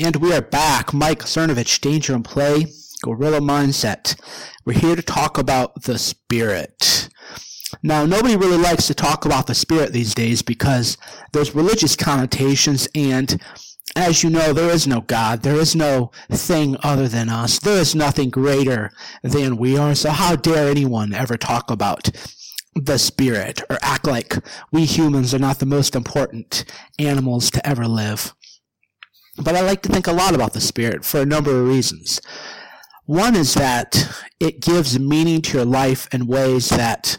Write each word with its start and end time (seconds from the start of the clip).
And 0.00 0.16
we 0.16 0.32
are 0.32 0.42
back. 0.42 0.92
Mike 0.92 1.20
Cernovich, 1.20 1.80
Danger 1.80 2.16
and 2.16 2.24
Play, 2.24 2.66
Gorilla 3.04 3.38
Mindset. 3.38 4.20
We're 4.64 4.72
here 4.72 4.96
to 4.96 5.02
talk 5.02 5.38
about 5.38 5.84
the 5.84 5.98
spirit. 5.98 7.08
Now, 7.80 8.04
nobody 8.04 8.34
really 8.34 8.56
likes 8.56 8.88
to 8.88 8.94
talk 8.94 9.24
about 9.24 9.46
the 9.46 9.54
spirit 9.54 9.92
these 9.92 10.12
days 10.12 10.42
because 10.42 10.98
there's 11.32 11.54
religious 11.54 11.94
connotations 11.94 12.88
and 12.92 13.40
as 13.94 14.24
you 14.24 14.30
know, 14.30 14.52
there 14.52 14.70
is 14.70 14.88
no 14.88 15.02
God. 15.02 15.42
There 15.42 15.54
is 15.54 15.76
no 15.76 16.10
thing 16.28 16.76
other 16.82 17.06
than 17.06 17.28
us. 17.28 17.60
There 17.60 17.80
is 17.80 17.94
nothing 17.94 18.30
greater 18.30 18.90
than 19.22 19.56
we 19.56 19.78
are. 19.78 19.94
So 19.94 20.10
how 20.10 20.34
dare 20.34 20.68
anyone 20.68 21.14
ever 21.14 21.36
talk 21.36 21.70
about 21.70 22.10
the 22.74 22.98
spirit 22.98 23.62
or 23.70 23.78
act 23.80 24.08
like 24.08 24.34
we 24.72 24.86
humans 24.86 25.32
are 25.32 25.38
not 25.38 25.60
the 25.60 25.66
most 25.66 25.94
important 25.94 26.64
animals 26.98 27.48
to 27.52 27.64
ever 27.64 27.86
live? 27.86 28.34
But 29.36 29.56
I 29.56 29.62
like 29.62 29.82
to 29.82 29.88
think 29.88 30.06
a 30.06 30.12
lot 30.12 30.34
about 30.34 30.52
the 30.52 30.60
Spirit 30.60 31.04
for 31.04 31.20
a 31.20 31.26
number 31.26 31.58
of 31.58 31.66
reasons. 31.66 32.20
One 33.06 33.36
is 33.36 33.54
that 33.54 34.08
it 34.40 34.60
gives 34.60 34.98
meaning 34.98 35.42
to 35.42 35.58
your 35.58 35.66
life 35.66 36.08
in 36.12 36.26
ways 36.26 36.70
that 36.70 37.18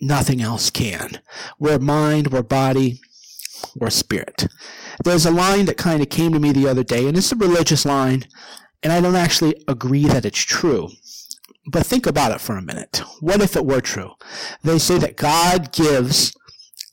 nothing 0.00 0.40
else 0.40 0.70
can. 0.70 1.20
We're 1.58 1.78
mind, 1.78 2.32
we're 2.32 2.42
body, 2.42 3.00
we're 3.76 3.90
spirit. 3.90 4.48
There's 5.04 5.26
a 5.26 5.30
line 5.30 5.66
that 5.66 5.76
kind 5.76 6.02
of 6.02 6.08
came 6.08 6.32
to 6.32 6.40
me 6.40 6.52
the 6.52 6.66
other 6.66 6.82
day, 6.82 7.06
and 7.06 7.16
it's 7.16 7.30
a 7.30 7.36
religious 7.36 7.84
line, 7.84 8.24
and 8.82 8.92
I 8.92 9.00
don't 9.00 9.14
actually 9.14 9.54
agree 9.68 10.04
that 10.06 10.24
it's 10.24 10.40
true. 10.40 10.88
But 11.66 11.86
think 11.86 12.06
about 12.06 12.32
it 12.32 12.40
for 12.40 12.56
a 12.56 12.62
minute. 12.62 13.02
What 13.20 13.40
if 13.40 13.54
it 13.54 13.66
were 13.66 13.80
true? 13.80 14.12
They 14.64 14.78
say 14.78 14.98
that 14.98 15.16
God 15.16 15.72
gives 15.72 16.34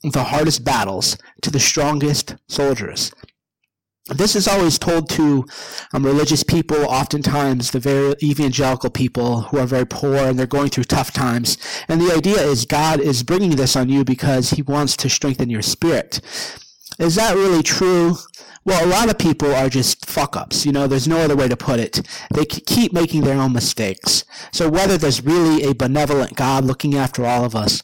the 0.04 0.24
hardest 0.24 0.62
battles 0.62 1.18
to 1.42 1.50
the 1.50 1.58
strongest 1.58 2.36
soldiers 2.46 3.10
this 4.08 4.34
is 4.34 4.48
always 4.48 4.78
told 4.78 5.08
to 5.10 5.44
um, 5.92 6.04
religious 6.04 6.42
people, 6.42 6.76
oftentimes 6.84 7.70
the 7.70 7.80
very 7.80 8.14
evangelical 8.22 8.90
people 8.90 9.42
who 9.42 9.58
are 9.58 9.66
very 9.66 9.86
poor 9.86 10.16
and 10.16 10.38
they're 10.38 10.46
going 10.46 10.70
through 10.70 10.84
tough 10.84 11.12
times. 11.12 11.58
And 11.88 12.00
the 12.00 12.14
idea 12.14 12.40
is 12.42 12.64
God 12.64 13.00
is 13.00 13.22
bringing 13.22 13.56
this 13.56 13.76
on 13.76 13.88
you 13.88 14.04
because 14.04 14.50
he 14.50 14.62
wants 14.62 14.96
to 14.98 15.10
strengthen 15.10 15.50
your 15.50 15.62
spirit. 15.62 16.20
Is 16.98 17.14
that 17.14 17.34
really 17.34 17.62
true? 17.62 18.16
Well, 18.64 18.84
a 18.84 18.88
lot 18.88 19.08
of 19.08 19.18
people 19.18 19.54
are 19.54 19.68
just 19.68 20.04
fuck 20.04 20.36
ups. 20.36 20.66
You 20.66 20.72
know, 20.72 20.86
there's 20.86 21.08
no 21.08 21.18
other 21.18 21.36
way 21.36 21.48
to 21.48 21.56
put 21.56 21.78
it. 21.78 22.06
They 22.34 22.44
keep 22.44 22.92
making 22.92 23.22
their 23.22 23.38
own 23.38 23.52
mistakes. 23.52 24.24
So 24.52 24.68
whether 24.68 24.98
there's 24.98 25.24
really 25.24 25.62
a 25.64 25.74
benevolent 25.74 26.34
God 26.34 26.64
looking 26.64 26.94
after 26.94 27.24
all 27.24 27.44
of 27.44 27.54
us, 27.54 27.82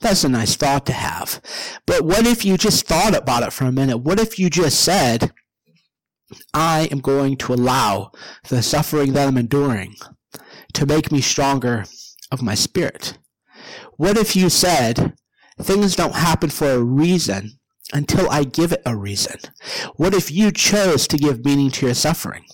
that's 0.00 0.24
a 0.24 0.28
nice 0.28 0.54
thought 0.54 0.86
to 0.86 0.92
have. 0.92 1.40
But 1.86 2.02
what 2.02 2.26
if 2.26 2.44
you 2.44 2.56
just 2.56 2.86
thought 2.86 3.16
about 3.16 3.42
it 3.42 3.52
for 3.52 3.64
a 3.64 3.72
minute? 3.72 3.98
What 3.98 4.20
if 4.20 4.38
you 4.38 4.48
just 4.50 4.80
said, 4.80 5.32
I 6.52 6.88
am 6.90 7.00
going 7.00 7.36
to 7.38 7.54
allow 7.54 8.12
the 8.48 8.62
suffering 8.62 9.12
that 9.12 9.28
I'm 9.28 9.38
enduring 9.38 9.96
to 10.74 10.86
make 10.86 11.10
me 11.10 11.20
stronger 11.20 11.84
of 12.30 12.42
my 12.42 12.54
spirit. 12.54 13.18
What 13.96 14.16
if 14.16 14.36
you 14.36 14.48
said, 14.50 15.14
things 15.60 15.96
don't 15.96 16.14
happen 16.14 16.50
for 16.50 16.70
a 16.70 16.82
reason 16.82 17.58
until 17.92 18.30
I 18.30 18.44
give 18.44 18.72
it 18.72 18.82
a 18.84 18.96
reason? 18.96 19.38
What 19.96 20.14
if 20.14 20.30
you 20.30 20.52
chose 20.52 21.08
to 21.08 21.16
give 21.16 21.44
meaning 21.44 21.70
to 21.72 21.86
your 21.86 21.94
suffering? 21.94 22.44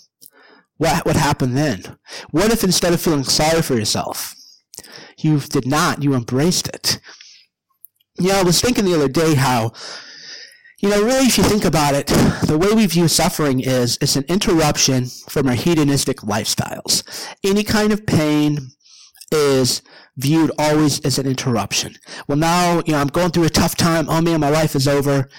What 0.77 1.05
would 1.05 1.17
happen 1.17 1.55
then? 1.55 1.99
What 2.31 2.53
if 2.53 2.65
instead 2.65 2.93
of 2.93 3.01
feeling 3.01 3.25
sorry 3.25 3.63
for 3.63 3.75
yourself, 3.75 4.35
you 5.19 5.39
did 5.41 5.67
not, 5.67 6.03
you 6.03 6.15
embraced 6.15 6.69
it? 6.69 7.01
You 8.19 8.29
know, 8.29 8.41
I 8.41 8.43
was 8.43 8.61
thinking 8.61 8.85
the 8.85 8.95
other 8.95 9.09
day 9.09 9.35
how 9.35 9.73
you 10.85 10.91
know, 10.91 11.03
really, 11.03 11.25
if 11.25 11.39
you 11.39 11.45
think 11.45 11.65
about 11.65 11.95
it, 11.95 12.09
the 12.47 12.59
way 12.59 12.75
we 12.75 12.85
view 12.85 13.09
suffering 13.09 13.61
is 13.61 13.97
it's 14.03 14.17
an 14.17 14.25
interruption 14.29 15.07
from 15.31 15.49
our 15.49 15.55
hedonistic 15.55 16.19
lifestyles. 16.19 17.03
Any 17.43 17.65
kind 17.65 17.91
of 17.91 18.05
pain 18.05 18.59
is 19.33 19.81
viewed 20.19 20.53
always 20.59 21.01
as 21.01 21.19
an 21.19 21.27
interruption. 21.27 21.95
Well, 22.29 22.37
now, 22.37 22.83
you 22.85 22.93
know, 22.93 22.99
I'm 22.99 23.07
going 23.07 23.31
through 23.31 23.45
a 23.45 23.49
tough 23.49 23.77
time. 23.77 24.11
Oh 24.11 24.21
man, 24.21 24.41
my 24.41 24.51
life 24.51 24.77
is 24.77 24.87
over. 24.87 25.31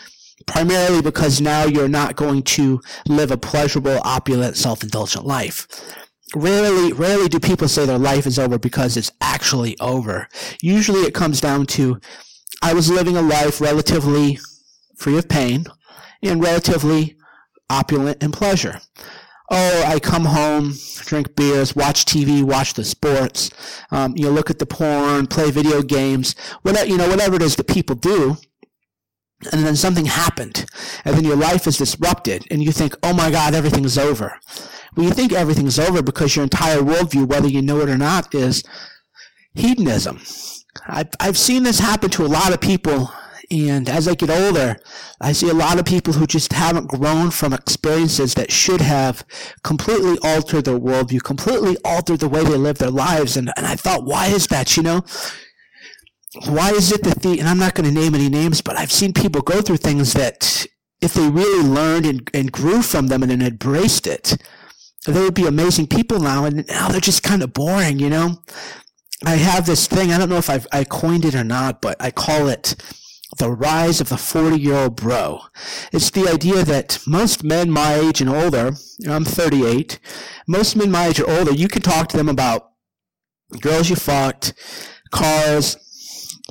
Primarily 0.48 1.04
because 1.04 1.40
now 1.40 1.66
you're 1.66 1.88
not 1.88 2.16
going 2.16 2.42
to 2.42 2.82
live 3.08 3.30
a 3.30 3.38
pleasurable, 3.38 4.00
opulent, 4.04 4.58
self-indulgent 4.58 5.28
life. 5.28 5.68
Rarely, 6.36 6.92
rarely 6.92 7.30
do 7.30 7.40
people 7.40 7.68
say 7.68 7.86
their 7.86 8.00
life 8.00 8.26
is 8.26 8.40
over 8.40 8.58
because 8.58 8.98
it's 8.98 9.12
actually 9.22 9.78
over. 9.80 10.28
Usually 10.64 11.02
it 11.02 11.14
comes 11.14 11.40
down 11.40 11.68
to, 11.68 12.00
I 12.64 12.74
was 12.74 12.90
living 12.90 13.16
a 13.16 13.22
life 13.22 13.62
relatively 13.62 14.40
free 14.98 15.18
of 15.18 15.30
pain, 15.30 15.66
and 16.24 16.44
relatively 16.44 17.16
opulent 17.70 18.22
in 18.24 18.32
pleasure. 18.32 18.80
Oh, 19.52 19.84
I 19.86 20.00
come 20.00 20.26
home, 20.26 20.74
drink 21.02 21.36
beers, 21.36 21.76
watch 21.76 22.06
TV, 22.06 22.44
watch 22.44 22.74
the 22.74 22.84
sports, 22.84 23.52
um, 23.92 24.16
you 24.18 24.26
know, 24.26 24.32
look 24.32 24.50
at 24.50 24.58
the 24.58 24.66
porn, 24.66 25.28
play 25.28 25.52
video 25.52 25.84
games, 25.84 26.36
whatever, 26.64 26.88
you 26.88 26.98
know, 26.98 27.08
whatever 27.08 27.36
it 27.36 27.44
is 27.44 27.56
that 27.58 27.68
people 27.68 27.96
do. 27.96 28.38
And 29.52 29.64
then 29.64 29.76
something 29.76 30.06
happened, 30.06 30.66
and 31.04 31.16
then 31.16 31.26
your 31.26 31.36
life 31.36 31.68
is 31.68 31.78
disrupted, 31.78 32.46
and 32.50 32.64
you 32.64 32.72
think, 32.72 32.96
oh 33.04 33.14
my 33.14 33.30
God, 33.30 33.54
everything's 33.54 33.98
over. 33.98 34.40
Well, 34.96 35.06
you 35.06 35.12
think 35.12 35.34
everything's 35.34 35.78
over 35.78 36.02
because 36.02 36.36
your 36.36 36.44
entire 36.44 36.78
worldview, 36.78 37.28
whether 37.28 37.48
you 37.48 37.62
know 37.62 37.82
it 37.82 37.90
or 37.90 37.98
not, 37.98 38.34
is 38.34 38.64
hedonism. 39.54 40.22
I've, 40.88 41.10
I've 41.20 41.38
seen 41.38 41.64
this 41.64 41.80
happen 41.80 42.10
to 42.12 42.26
a 42.26 42.28
lot 42.28 42.54
of 42.54 42.62
people 42.62 43.12
and 43.52 43.90
as 43.90 44.08
I 44.08 44.16
get 44.16 44.30
older, 44.30 44.78
I 45.22 45.32
see 45.32 45.50
a 45.50 45.54
lot 45.54 45.80
of 45.80 45.86
people 45.86 46.14
who 46.14 46.26
just 46.26 46.54
haven't 46.54 46.88
grown 46.88 47.32
from 47.32 47.54
experiences 47.54 48.34
that 48.36 48.52
should 48.52 48.82
have 48.82 49.26
completely 49.64 50.18
altered 50.24 50.66
their 50.66 50.80
worldview, 50.80 51.24
completely 51.24 51.78
altered 51.84 52.20
the 52.20 52.30
way 52.30 52.44
they 52.44 52.58
live 52.58 52.78
their 52.78 52.90
lives. 52.90 53.38
And, 53.38 53.52
and 53.58 53.66
I 53.66 53.76
thought, 53.76 54.06
why 54.06 54.28
is 54.28 54.48
that? 54.48 54.76
You 54.78 54.84
know, 54.84 55.06
why 56.48 56.72
is 56.72 56.92
it 56.92 57.04
that 57.04 57.22
the, 57.22 57.40
and 57.40 57.48
I'm 57.48 57.60
not 57.60 57.76
going 57.76 57.88
to 57.88 58.00
name 58.00 58.16
any 58.16 58.30
names, 58.30 58.62
but 58.62 58.78
I've 58.78 58.92
seen 58.92 59.14
people 59.14 59.42
go 59.42 59.62
through 59.62 59.78
things 59.78 60.14
that 60.14 60.66
if 61.02 61.14
they 61.14 61.30
really 61.30 61.68
learned 61.68 62.06
and, 62.06 62.30
and 62.34 62.52
grew 62.52 62.82
from 62.82 63.08
them 63.08 63.24
and, 63.24 63.32
and 63.32 63.44
embraced 63.44 64.08
it, 64.08 64.38
they 65.06 65.22
would 65.22 65.36
be 65.36 65.46
amazing 65.46 65.88
people 65.88 66.20
now. 66.20 66.46
And 66.46 66.66
now 66.68 66.90
they're 66.90 67.00
just 67.00 67.24
kind 67.24 67.44
of 67.44 67.54
boring, 67.54 68.00
you 68.00 68.10
know? 68.10 68.42
I 69.24 69.36
have 69.36 69.66
this 69.66 69.88
thing, 69.88 70.12
I 70.12 70.18
don't 70.18 70.30
know 70.30 70.38
if 70.38 70.50
I've, 70.50 70.68
I 70.72 70.84
coined 70.84 71.26
it 71.26 71.36
or 71.36 71.44
not, 71.44 71.82
but 71.82 71.96
I 72.00 72.12
call 72.12 72.48
it, 72.48 72.76
the 73.38 73.52
rise 73.52 74.02
of 74.02 74.10
the 74.10 74.18
40 74.18 74.60
year 74.60 74.76
old 74.76 74.96
bro. 74.96 75.42
It's 75.92 76.10
the 76.10 76.30
idea 76.30 76.64
that 76.64 77.00
most 77.06 77.44
men 77.44 77.70
my 77.70 77.96
age 77.96 78.22
and 78.22 78.30
older, 78.30 78.74
I'm 79.08 79.26
38, 79.26 80.00
most 80.48 80.76
men 80.76 80.92
my 80.92 81.08
age 81.08 81.20
or 81.20 81.30
older, 81.30 81.52
you 81.52 81.68
can 81.68 81.82
talk 81.82 82.08
to 82.10 82.18
them 82.18 82.30
about 82.30 82.72
girls 83.62 83.90
you 83.90 83.96
fucked, 83.96 84.54
cars, 85.12 85.78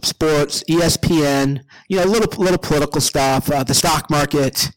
sports, 0.02 0.62
ESPN, 0.68 1.60
you 1.88 1.98
know, 1.98 2.04
little, 2.04 2.42
little 2.42 2.58
political 2.58 3.00
stuff, 3.00 3.50
uh, 3.50 3.64
the 3.64 3.74
stock 3.74 4.10
market. 4.10 4.70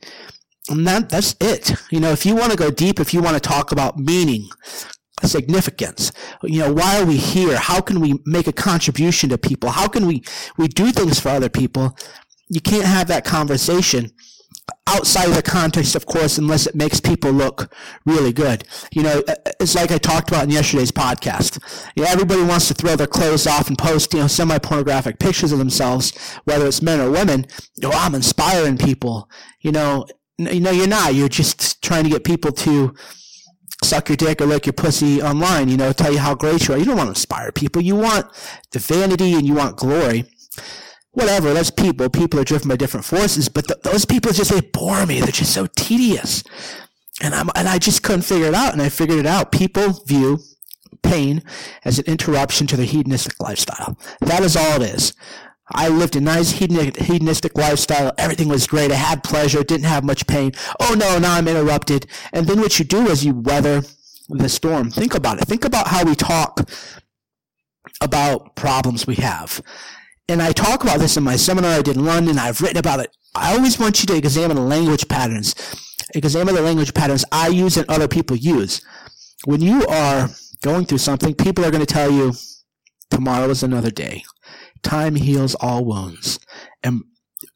And 0.69 0.85
that, 0.87 1.09
that's 1.09 1.35
it. 1.39 1.71
You 1.91 1.99
know, 1.99 2.11
if 2.11 2.25
you 2.25 2.35
want 2.35 2.51
to 2.51 2.57
go 2.57 2.69
deep, 2.69 2.99
if 2.99 3.13
you 3.13 3.21
want 3.21 3.35
to 3.35 3.39
talk 3.39 3.71
about 3.71 3.97
meaning, 3.97 4.49
significance. 5.23 6.11
You 6.43 6.61
know, 6.61 6.73
why 6.73 6.99
are 6.99 7.05
we 7.05 7.17
here? 7.17 7.57
How 7.57 7.81
can 7.81 7.99
we 7.99 8.19
make 8.25 8.47
a 8.47 8.53
contribution 8.53 9.29
to 9.29 9.37
people? 9.37 9.71
How 9.71 9.87
can 9.87 10.05
we, 10.05 10.23
we 10.57 10.67
do 10.67 10.91
things 10.91 11.19
for 11.19 11.29
other 11.29 11.49
people? 11.49 11.97
You 12.49 12.61
can't 12.61 12.85
have 12.85 13.07
that 13.07 13.25
conversation 13.25 14.11
outside 14.87 15.27
of 15.27 15.35
the 15.35 15.41
context, 15.41 15.95
of 15.95 16.05
course, 16.05 16.37
unless 16.37 16.65
it 16.65 16.75
makes 16.75 16.99
people 16.99 17.31
look 17.31 17.73
really 18.05 18.31
good. 18.31 18.63
You 18.91 19.03
know, 19.03 19.23
uh, 19.27 19.35
uh, 19.45 19.51
it's 19.59 19.75
like 19.75 19.91
I 19.91 19.97
talked 19.97 20.29
about 20.29 20.45
in 20.45 20.49
yesterday's 20.49 20.91
podcast. 20.91 21.59
You 21.95 22.03
know, 22.03 22.09
everybody 22.09 22.43
wants 22.43 22.67
to 22.69 22.73
throw 22.73 22.95
their 22.95 23.07
clothes 23.07 23.47
off 23.47 23.67
and 23.67 23.77
post, 23.77 24.13
you 24.13 24.21
know, 24.21 24.27
semi-pornographic 24.27 25.19
pictures 25.19 25.51
of 25.51 25.59
themselves, 25.59 26.13
whether 26.45 26.65
it's 26.65 26.81
men 26.81 27.01
or 27.01 27.11
women. 27.11 27.45
You 27.75 27.89
know, 27.89 27.95
I'm 27.95 28.15
inspiring 28.15 28.77
people. 28.77 29.29
You 29.61 29.73
know, 29.73 30.05
you 30.37 30.61
know, 30.61 30.71
you're 30.71 30.87
not. 30.87 31.15
You're 31.15 31.29
just 31.29 31.81
trying 31.81 32.05
to 32.05 32.09
get 32.09 32.23
people 32.23 32.51
to 32.53 32.93
suck 33.83 34.09
your 34.09 34.15
dick 34.15 34.41
or 34.41 34.45
lick 34.45 34.65
your 34.65 34.73
pussy 34.73 35.21
online, 35.21 35.69
you 35.69 35.77
know, 35.77 35.91
tell 35.93 36.11
you 36.11 36.19
how 36.19 36.35
great 36.35 36.67
you 36.67 36.73
are. 36.73 36.77
You 36.77 36.85
don't 36.85 36.97
want 36.97 37.07
to 37.07 37.11
inspire 37.11 37.51
people. 37.51 37.81
You 37.81 37.95
want 37.95 38.27
the 38.71 38.79
vanity 38.79 39.33
and 39.33 39.45
you 39.45 39.53
want 39.53 39.77
glory. 39.77 40.25
Whatever, 41.11 41.53
that's 41.53 41.71
people. 41.71 42.09
People 42.09 42.39
are 42.39 42.43
driven 42.43 42.69
by 42.69 42.75
different 42.75 43.05
forces, 43.05 43.49
but 43.49 43.67
th- 43.67 43.81
those 43.81 44.05
people 44.05 44.31
just, 44.31 44.51
they 44.51 44.61
bore 44.61 45.05
me. 45.05 45.19
They're 45.19 45.31
just 45.31 45.53
so 45.53 45.67
tedious. 45.75 46.43
And 47.21 47.33
I'm, 47.33 47.49
and 47.55 47.67
I 47.67 47.79
just 47.79 48.03
couldn't 48.03 48.21
figure 48.21 48.47
it 48.47 48.53
out. 48.53 48.73
And 48.73 48.81
I 48.81 48.89
figured 48.89 49.17
it 49.19 49.25
out. 49.25 49.51
People 49.51 50.03
view 50.05 50.39
pain 51.01 51.43
as 51.85 51.99
an 51.99 52.05
interruption 52.05 52.67
to 52.67 52.77
their 52.77 52.85
hedonistic 52.85 53.39
lifestyle. 53.39 53.97
That 54.21 54.43
is 54.43 54.55
all 54.55 54.81
it 54.81 54.93
is. 54.93 55.13
I 55.69 55.89
lived 55.89 56.15
a 56.15 56.21
nice 56.21 56.51
hedonistic 56.51 57.57
lifestyle. 57.57 58.13
Everything 58.17 58.47
was 58.47 58.67
great. 58.67 58.91
I 58.91 58.95
had 58.95 59.23
pleasure. 59.23 59.63
Didn't 59.63 59.85
have 59.85 60.03
much 60.03 60.25
pain. 60.27 60.53
Oh 60.79 60.95
no, 60.97 61.19
now 61.19 61.35
I'm 61.35 61.47
interrupted. 61.47 62.07
And 62.31 62.47
then 62.47 62.59
what 62.61 62.79
you 62.79 62.85
do 62.85 63.07
is 63.07 63.25
you 63.25 63.33
weather 63.35 63.83
the 64.29 64.49
storm. 64.49 64.91
Think 64.91 65.13
about 65.15 65.41
it. 65.41 65.45
Think 65.45 65.65
about 65.65 65.87
how 65.87 66.03
we 66.05 66.15
talk 66.15 66.69
about 68.01 68.55
problems 68.55 69.07
we 69.07 69.15
have. 69.15 69.61
and 70.29 70.41
I 70.41 70.51
talk 70.51 70.83
about 70.83 70.99
this 70.99 71.17
in 71.17 71.23
my 71.23 71.35
seminar 71.37 71.71
I 71.71 71.81
did 71.81 71.97
in 71.97 72.05
London. 72.05 72.37
I've 72.37 72.61
written 72.61 72.77
about 72.77 72.99
it. 72.99 73.15
I 73.35 73.55
always 73.55 73.79
want 73.79 74.01
you 74.01 74.07
to 74.07 74.15
examine 74.15 74.57
the 74.57 74.63
language 74.63 75.07
patterns. 75.07 75.55
Examine 76.15 76.55
the 76.55 76.61
language 76.61 76.93
patterns 76.93 77.23
I 77.31 77.47
use 77.49 77.77
and 77.77 77.89
other 77.89 78.07
people 78.07 78.35
use. 78.35 78.81
When 79.45 79.61
you 79.61 79.85
are 79.87 80.29
going 80.61 80.85
through 80.85 80.97
something, 80.99 81.33
people 81.33 81.63
are 81.65 81.71
going 81.71 81.85
to 81.85 81.93
tell 81.93 82.11
you, 82.11 82.33
tomorrow 83.09 83.49
is 83.49 83.63
another 83.63 83.91
day. 83.91 84.23
Time 84.83 85.15
heals 85.15 85.55
all 85.55 85.85
wounds. 85.85 86.39
And 86.83 87.03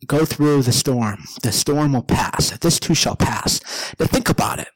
go 0.06 0.26
through 0.26 0.64
the 0.64 0.72
storm. 0.72 1.24
The 1.42 1.52
storm 1.52 1.94
will 1.94 2.04
pass. 2.04 2.58
This 2.60 2.80
too 2.80 2.96
shall 2.96 3.16
pass. 3.16 3.60
Now 4.00 4.08
think 4.08 4.30
about 4.30 4.60
it. 4.60 4.70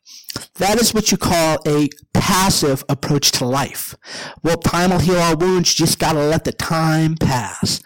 That 0.55 0.79
is 0.79 0.93
what 0.93 1.11
you 1.11 1.17
call 1.17 1.59
a 1.67 1.89
passive 2.13 2.83
approach 2.89 3.31
to 3.33 3.45
life. 3.45 3.95
Well, 4.43 4.57
time 4.57 4.91
will 4.91 4.99
heal 4.99 5.19
our 5.19 5.35
wounds. 5.35 5.77
You 5.77 5.85
just 5.85 5.99
gotta 5.99 6.19
let 6.19 6.43
the 6.43 6.51
time 6.51 7.15
pass. 7.15 7.81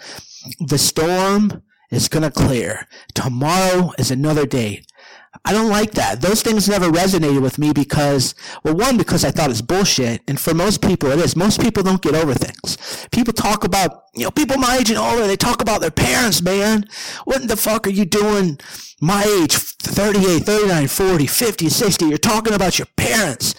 The 0.59 0.77
storm 0.77 1.63
is 1.91 2.07
gonna 2.07 2.31
clear. 2.31 2.87
Tomorrow 3.13 3.91
is 3.97 4.11
another 4.11 4.45
day. 4.45 4.83
I 5.45 5.53
don't 5.53 5.69
like 5.69 5.91
that. 5.91 6.21
Those 6.21 6.41
things 6.41 6.67
never 6.67 6.89
resonated 6.89 7.41
with 7.41 7.59
me 7.59 7.71
because, 7.71 8.35
well, 8.63 8.75
one, 8.75 8.97
because 8.97 9.23
I 9.23 9.31
thought 9.31 9.51
it's 9.51 9.61
bullshit. 9.61 10.21
And 10.27 10.39
for 10.39 10.53
most 10.53 10.81
people, 10.81 11.11
it 11.11 11.19
is. 11.19 11.35
Most 11.35 11.61
people 11.61 11.83
don't 11.83 12.01
get 12.01 12.15
over 12.15 12.33
things. 12.33 13.07
People 13.11 13.33
talk 13.33 13.63
about, 13.63 14.05
you 14.15 14.23
know, 14.23 14.31
people 14.31 14.57
my 14.57 14.77
age 14.77 14.89
and 14.89 14.99
older, 14.99 15.27
they 15.27 15.35
talk 15.35 15.61
about 15.61 15.81
their 15.81 15.91
parents, 15.91 16.41
man. 16.41 16.87
What 17.25 17.41
in 17.41 17.47
the 17.47 17.57
fuck 17.57 17.87
are 17.87 17.91
you 17.91 18.05
doing 18.05 18.59
my 19.01 19.23
age, 19.23 19.53
38, 19.53 20.43
39, 20.43 20.87
40, 20.87 21.27
50, 21.27 21.69
60? 21.69 22.05
You're 22.05 22.17
talking 22.17 22.53
about 22.53 22.79
your 22.79 22.87
parents. 22.97 23.55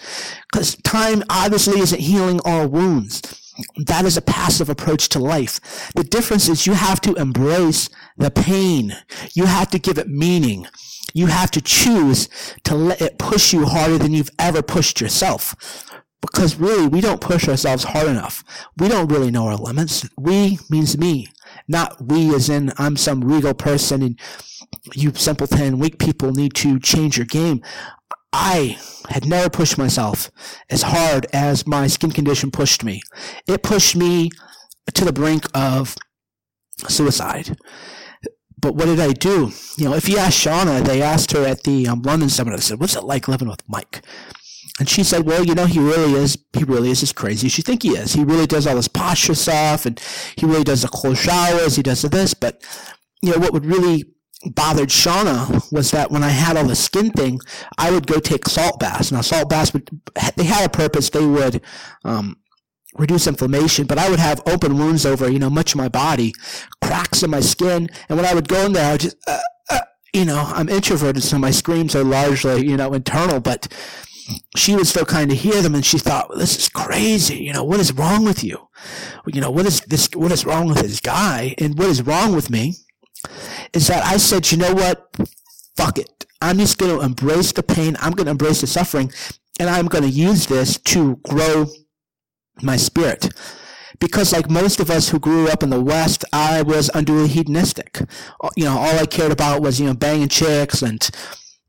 Because 0.51 0.75
time 0.75 1.23
obviously 1.29 1.79
isn't 1.79 2.01
healing 2.01 2.41
all 2.43 2.67
wounds. 2.67 3.40
That 3.85 4.05
is 4.05 4.17
a 4.17 4.21
passive 4.21 4.69
approach 4.69 5.09
to 5.09 5.19
life. 5.19 5.91
The 5.95 6.03
difference 6.03 6.47
is 6.49 6.67
you 6.67 6.73
have 6.73 7.01
to 7.01 7.13
embrace 7.15 7.89
the 8.17 8.31
pain. 8.31 8.95
You 9.33 9.45
have 9.45 9.69
to 9.71 9.79
give 9.79 9.97
it 9.97 10.07
meaning. 10.07 10.67
You 11.13 11.27
have 11.27 11.51
to 11.51 11.61
choose 11.61 12.29
to 12.63 12.75
let 12.75 13.01
it 13.01 13.17
push 13.17 13.53
you 13.53 13.65
harder 13.65 13.97
than 13.97 14.13
you've 14.13 14.29
ever 14.39 14.61
pushed 14.61 15.01
yourself. 15.01 15.55
Because 16.21 16.55
really, 16.57 16.87
we 16.87 17.01
don't 17.01 17.19
push 17.19 17.49
ourselves 17.49 17.83
hard 17.83 18.07
enough. 18.07 18.43
We 18.77 18.87
don't 18.87 19.11
really 19.11 19.31
know 19.31 19.47
our 19.47 19.57
limits. 19.57 20.07
We 20.17 20.59
means 20.69 20.97
me, 20.97 21.27
not 21.67 21.99
we 22.05 22.33
as 22.35 22.47
in 22.47 22.71
I'm 22.77 22.95
some 22.95 23.23
regal 23.23 23.55
person 23.55 24.03
and 24.03 24.19
you 24.93 25.13
simpleton 25.13 25.79
weak 25.79 25.99
people 25.99 26.31
need 26.31 26.53
to 26.55 26.79
change 26.79 27.17
your 27.17 27.25
game. 27.25 27.61
I 28.33 28.77
had 29.09 29.25
never 29.25 29.49
pushed 29.49 29.77
myself 29.77 30.31
as 30.69 30.83
hard 30.83 31.27
as 31.33 31.67
my 31.67 31.87
skin 31.87 32.11
condition 32.11 32.51
pushed 32.51 32.83
me. 32.83 33.01
It 33.47 33.63
pushed 33.63 33.95
me 33.95 34.29
to 34.93 35.05
the 35.05 35.13
brink 35.13 35.45
of 35.53 35.95
suicide. 36.87 37.57
But 38.59 38.75
what 38.75 38.85
did 38.85 38.99
I 38.99 39.11
do? 39.13 39.51
You 39.77 39.85
know, 39.85 39.95
if 39.95 40.07
you 40.07 40.17
ask 40.17 40.39
Shauna, 40.39 40.85
they 40.85 41.01
asked 41.01 41.31
her 41.31 41.43
at 41.45 41.63
the 41.63 41.87
um, 41.87 42.03
London 42.03 42.29
seminar, 42.29 42.57
they 42.57 42.63
said, 42.63 42.79
what's 42.79 42.95
it 42.95 43.03
like 43.03 43.27
living 43.27 43.47
with 43.47 43.67
Mike? 43.67 44.03
And 44.79 44.87
she 44.87 45.03
said, 45.03 45.25
well, 45.25 45.43
you 45.43 45.55
know, 45.55 45.65
he 45.65 45.79
really 45.79 46.13
is, 46.13 46.37
he 46.53 46.63
really 46.63 46.91
is 46.91 47.03
as 47.03 47.11
crazy 47.11 47.47
as 47.47 47.57
you 47.57 47.63
think 47.63 47.83
he 47.83 47.89
is. 47.89 48.13
He 48.13 48.23
really 48.23 48.47
does 48.47 48.67
all 48.67 48.75
this 48.75 48.87
posture 48.87 49.35
stuff 49.35 49.85
and 49.85 49.99
he 50.37 50.45
really 50.45 50.63
does 50.63 50.83
the 50.83 50.87
cold 50.87 51.17
showers. 51.17 51.75
He 51.75 51.83
does 51.83 52.03
this. 52.03 52.33
But, 52.33 52.63
you 53.21 53.31
know, 53.31 53.39
what 53.39 53.51
would 53.53 53.65
really 53.65 54.05
bothered 54.45 54.89
Shauna 54.89 55.71
was 55.71 55.91
that 55.91 56.11
when 56.11 56.23
I 56.23 56.29
had 56.29 56.57
all 56.57 56.65
the 56.65 56.75
skin 56.75 57.11
thing, 57.11 57.39
I 57.77 57.91
would 57.91 58.07
go 58.07 58.19
take 58.19 58.47
salt 58.47 58.79
baths. 58.79 59.11
Now, 59.11 59.21
salt 59.21 59.49
baths 59.49 59.73
would, 59.73 59.89
they 60.35 60.43
had 60.43 60.65
a 60.65 60.69
purpose. 60.69 61.09
They 61.09 61.25
would, 61.25 61.61
um, 62.03 62.37
reduce 62.95 63.27
inflammation, 63.27 63.87
but 63.87 63.97
I 63.97 64.09
would 64.09 64.19
have 64.19 64.41
open 64.45 64.77
wounds 64.77 65.05
over, 65.05 65.29
you 65.29 65.39
know, 65.39 65.49
much 65.49 65.73
of 65.73 65.77
my 65.77 65.87
body, 65.87 66.33
cracks 66.81 67.23
in 67.23 67.29
my 67.29 67.39
skin. 67.39 67.89
And 68.09 68.17
when 68.17 68.25
I 68.25 68.33
would 68.33 68.47
go 68.47 68.65
in 68.65 68.73
there, 68.73 68.89
I 68.89 68.91
would 68.93 69.01
just, 69.01 69.17
uh, 69.27 69.39
uh, 69.69 69.79
you 70.13 70.25
know, 70.25 70.43
I'm 70.45 70.67
introverted, 70.67 71.23
so 71.23 71.39
my 71.39 71.51
screams 71.51 71.95
are 71.95 72.03
largely, 72.03 72.67
you 72.67 72.75
know, 72.75 72.93
internal, 72.93 73.39
but 73.39 73.67
she 74.55 74.75
would 74.75 74.87
still 74.87 75.05
kind 75.05 75.31
of 75.31 75.37
hear 75.37 75.61
them 75.61 75.75
and 75.75 75.85
she 75.85 75.97
thought, 75.97 76.29
this 76.37 76.57
is 76.57 76.69
crazy. 76.69 77.37
You 77.37 77.53
know, 77.53 77.63
what 77.63 77.79
is 77.79 77.93
wrong 77.93 78.25
with 78.25 78.43
you? 78.43 78.67
You 79.25 79.41
know, 79.41 79.51
what 79.51 79.65
is 79.65 79.81
this, 79.81 80.09
what 80.13 80.31
is 80.31 80.45
wrong 80.45 80.67
with 80.67 80.79
this 80.79 80.99
guy? 80.99 81.55
And 81.57 81.77
what 81.77 81.87
is 81.87 82.01
wrong 82.01 82.35
with 82.35 82.49
me 82.49 82.75
is 83.73 83.87
that 83.87 84.05
I 84.05 84.17
said, 84.17 84.51
you 84.51 84.57
know 84.57 84.73
what? 84.73 85.09
Fuck 85.75 85.97
it. 85.97 86.25
I'm 86.41 86.57
just 86.57 86.77
going 86.77 86.97
to 86.97 87.05
embrace 87.05 87.51
the 87.51 87.63
pain. 87.63 87.95
I'm 87.99 88.11
going 88.13 88.25
to 88.25 88.31
embrace 88.31 88.61
the 88.61 88.67
suffering 88.67 89.11
and 89.59 89.69
I'm 89.69 89.87
going 89.87 90.03
to 90.03 90.09
use 90.09 90.47
this 90.47 90.77
to 90.77 91.17
grow 91.17 91.67
my 92.61 92.77
spirit. 92.77 93.29
Because 93.99 94.33
like 94.33 94.49
most 94.49 94.79
of 94.79 94.89
us 94.89 95.09
who 95.09 95.19
grew 95.19 95.47
up 95.47 95.61
in 95.61 95.69
the 95.69 95.81
West, 95.81 96.25
I 96.33 96.63
was 96.63 96.89
unduly 96.93 97.27
hedonistic. 97.27 98.01
Uh, 98.41 98.49
you 98.55 98.65
know, 98.65 98.77
all 98.77 98.99
I 98.99 99.05
cared 99.05 99.31
about 99.31 99.61
was, 99.61 99.79
you 99.79 99.85
know, 99.85 99.93
banging 99.93 100.29
chicks 100.29 100.81
and 100.81 101.07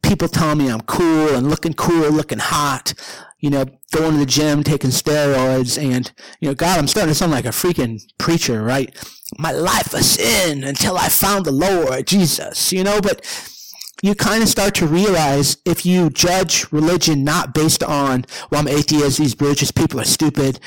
people 0.02 0.28
telling 0.28 0.58
me 0.58 0.70
I'm 0.70 0.80
cool 0.82 1.34
and 1.34 1.50
looking 1.50 1.74
cool, 1.74 2.10
looking 2.10 2.38
hot, 2.38 2.94
you 3.38 3.50
know, 3.50 3.66
going 3.90 4.12
to 4.12 4.18
the 4.18 4.26
gym, 4.26 4.62
taking 4.62 4.90
steroids, 4.90 5.80
and, 5.82 6.10
you 6.40 6.48
know, 6.48 6.54
God, 6.54 6.78
I'm 6.78 6.88
starting 6.88 7.10
to 7.10 7.14
sound 7.14 7.32
like 7.32 7.44
a 7.44 7.48
freaking 7.48 8.00
preacher, 8.18 8.62
right? 8.62 8.94
My 9.38 9.52
life 9.52 9.92
was 9.92 10.10
sin 10.10 10.64
until 10.64 10.96
I 10.96 11.08
found 11.08 11.46
the 11.46 11.52
Lord, 11.52 12.06
Jesus, 12.06 12.72
you 12.72 12.84
know, 12.84 13.00
but 13.00 13.24
you 14.02 14.16
kind 14.16 14.42
of 14.42 14.48
start 14.48 14.74
to 14.74 14.86
realize 14.86 15.56
if 15.64 15.86
you 15.86 16.10
judge 16.10 16.70
religion 16.72 17.22
not 17.22 17.54
based 17.54 17.84
on, 17.84 18.24
well, 18.50 18.60
I'm 18.60 18.68
atheist, 18.68 19.18
these 19.18 19.40
religious 19.40 19.70
people 19.70 20.00
are 20.00 20.04
stupid. 20.04 20.58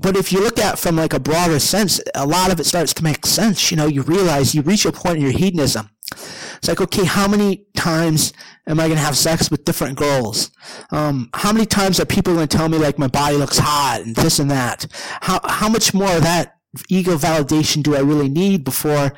But 0.00 0.16
if 0.16 0.32
you 0.32 0.40
look 0.40 0.58
at 0.58 0.78
from 0.78 0.96
like 0.96 1.12
a 1.12 1.20
broader 1.20 1.58
sense, 1.58 2.00
a 2.14 2.26
lot 2.26 2.52
of 2.52 2.60
it 2.60 2.66
starts 2.66 2.94
to 2.94 3.04
make 3.04 3.26
sense. 3.26 3.70
You 3.70 3.76
know, 3.76 3.86
you 3.86 4.02
realize 4.02 4.54
you 4.54 4.62
reach 4.62 4.86
a 4.86 4.92
point 4.92 5.16
in 5.16 5.22
your 5.22 5.32
hedonism. 5.32 5.90
It's 6.12 6.68
like, 6.68 6.80
okay, 6.80 7.04
how 7.04 7.26
many 7.26 7.66
times 7.76 8.32
am 8.66 8.78
I 8.78 8.86
going 8.86 8.98
to 8.98 9.04
have 9.04 9.16
sex 9.16 9.50
with 9.50 9.64
different 9.64 9.98
girls? 9.98 10.50
Um, 10.90 11.30
how 11.34 11.52
many 11.52 11.66
times 11.66 11.98
are 12.00 12.06
people 12.06 12.34
going 12.34 12.46
to 12.46 12.56
tell 12.56 12.68
me 12.68 12.78
like 12.78 12.98
my 12.98 13.08
body 13.08 13.36
looks 13.36 13.58
hot 13.58 14.02
and 14.04 14.14
this 14.14 14.38
and 14.38 14.50
that? 14.50 14.86
How, 15.20 15.40
how 15.44 15.68
much 15.68 15.94
more 15.94 16.12
of 16.16 16.22
that 16.22 16.57
ego 16.88 17.16
validation 17.16 17.82
do 17.82 17.96
I 17.96 18.00
really 18.00 18.28
need 18.28 18.64
before 18.64 19.12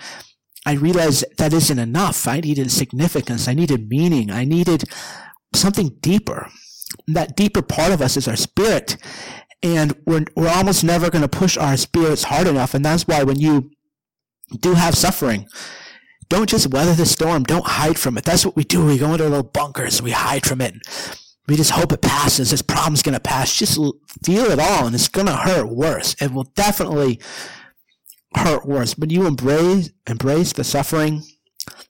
I 0.67 0.73
realized 0.73 1.25
that 1.39 1.53
isn't 1.53 1.79
enough. 1.79 2.29
I 2.29 2.41
needed 2.41 2.71
significance. 2.71 3.49
I 3.49 3.55
needed 3.55 3.89
meaning. 3.89 4.31
I 4.31 4.45
needed 4.45 4.85
something 5.55 5.97
deeper. 6.01 6.49
That 7.07 7.37
deeper 7.37 7.63
part 7.63 7.93
of 7.93 8.03
us 8.03 8.17
is 8.17 8.29
our 8.29 8.37
spirit. 8.37 8.97
And 9.63 9.95
we're, 10.07 10.25
we're 10.37 10.49
almost 10.49 10.85
never 10.85 11.11
going 11.11 11.23
to 11.23 11.29
push 11.29 11.57
our 11.57 11.77
spirits 11.77 12.25
hard 12.25 12.47
enough. 12.47 12.75
And 12.75 12.85
that's 12.85 13.07
why 13.07 13.23
when 13.23 13.39
you 13.39 13.71
do 14.59 14.75
have 14.75 14.97
suffering, 14.97 15.47
don't 16.29 16.49
just 16.49 16.69
weather 16.69 16.95
the 16.95 17.07
storm. 17.07 17.43
Don't 17.43 17.67
hide 17.67 17.99
from 17.99 18.17
it. 18.19 18.25
That's 18.25 18.45
what 18.45 18.57
we 18.57 18.65
do. 18.65 18.85
We 18.85 18.99
go 18.99 19.13
into 19.13 19.25
little 19.25 19.43
bunkers 19.43 20.03
we 20.03 20.13
hide 20.13 20.47
from 20.47 20.61
it. 20.61 20.75
We 21.51 21.57
just 21.57 21.73
hope 21.73 21.91
it 21.91 22.01
passes. 22.01 22.53
This 22.53 22.63
problem's 22.63 23.03
going 23.03 23.15
to 23.15 23.21
pass. 23.21 23.53
Just 23.53 23.75
feel 24.25 24.45
it 24.45 24.61
all 24.61 24.87
and 24.87 24.95
it's 24.95 25.09
going 25.09 25.27
to 25.27 25.35
hurt 25.35 25.67
worse. 25.67 26.15
It 26.21 26.31
will 26.31 26.45
definitely 26.45 27.21
hurt 28.37 28.65
worse. 28.65 28.95
But 28.95 29.11
you 29.11 29.27
embrace 29.27 29.91
embrace 30.07 30.53
the 30.53 30.63
suffering 30.63 31.25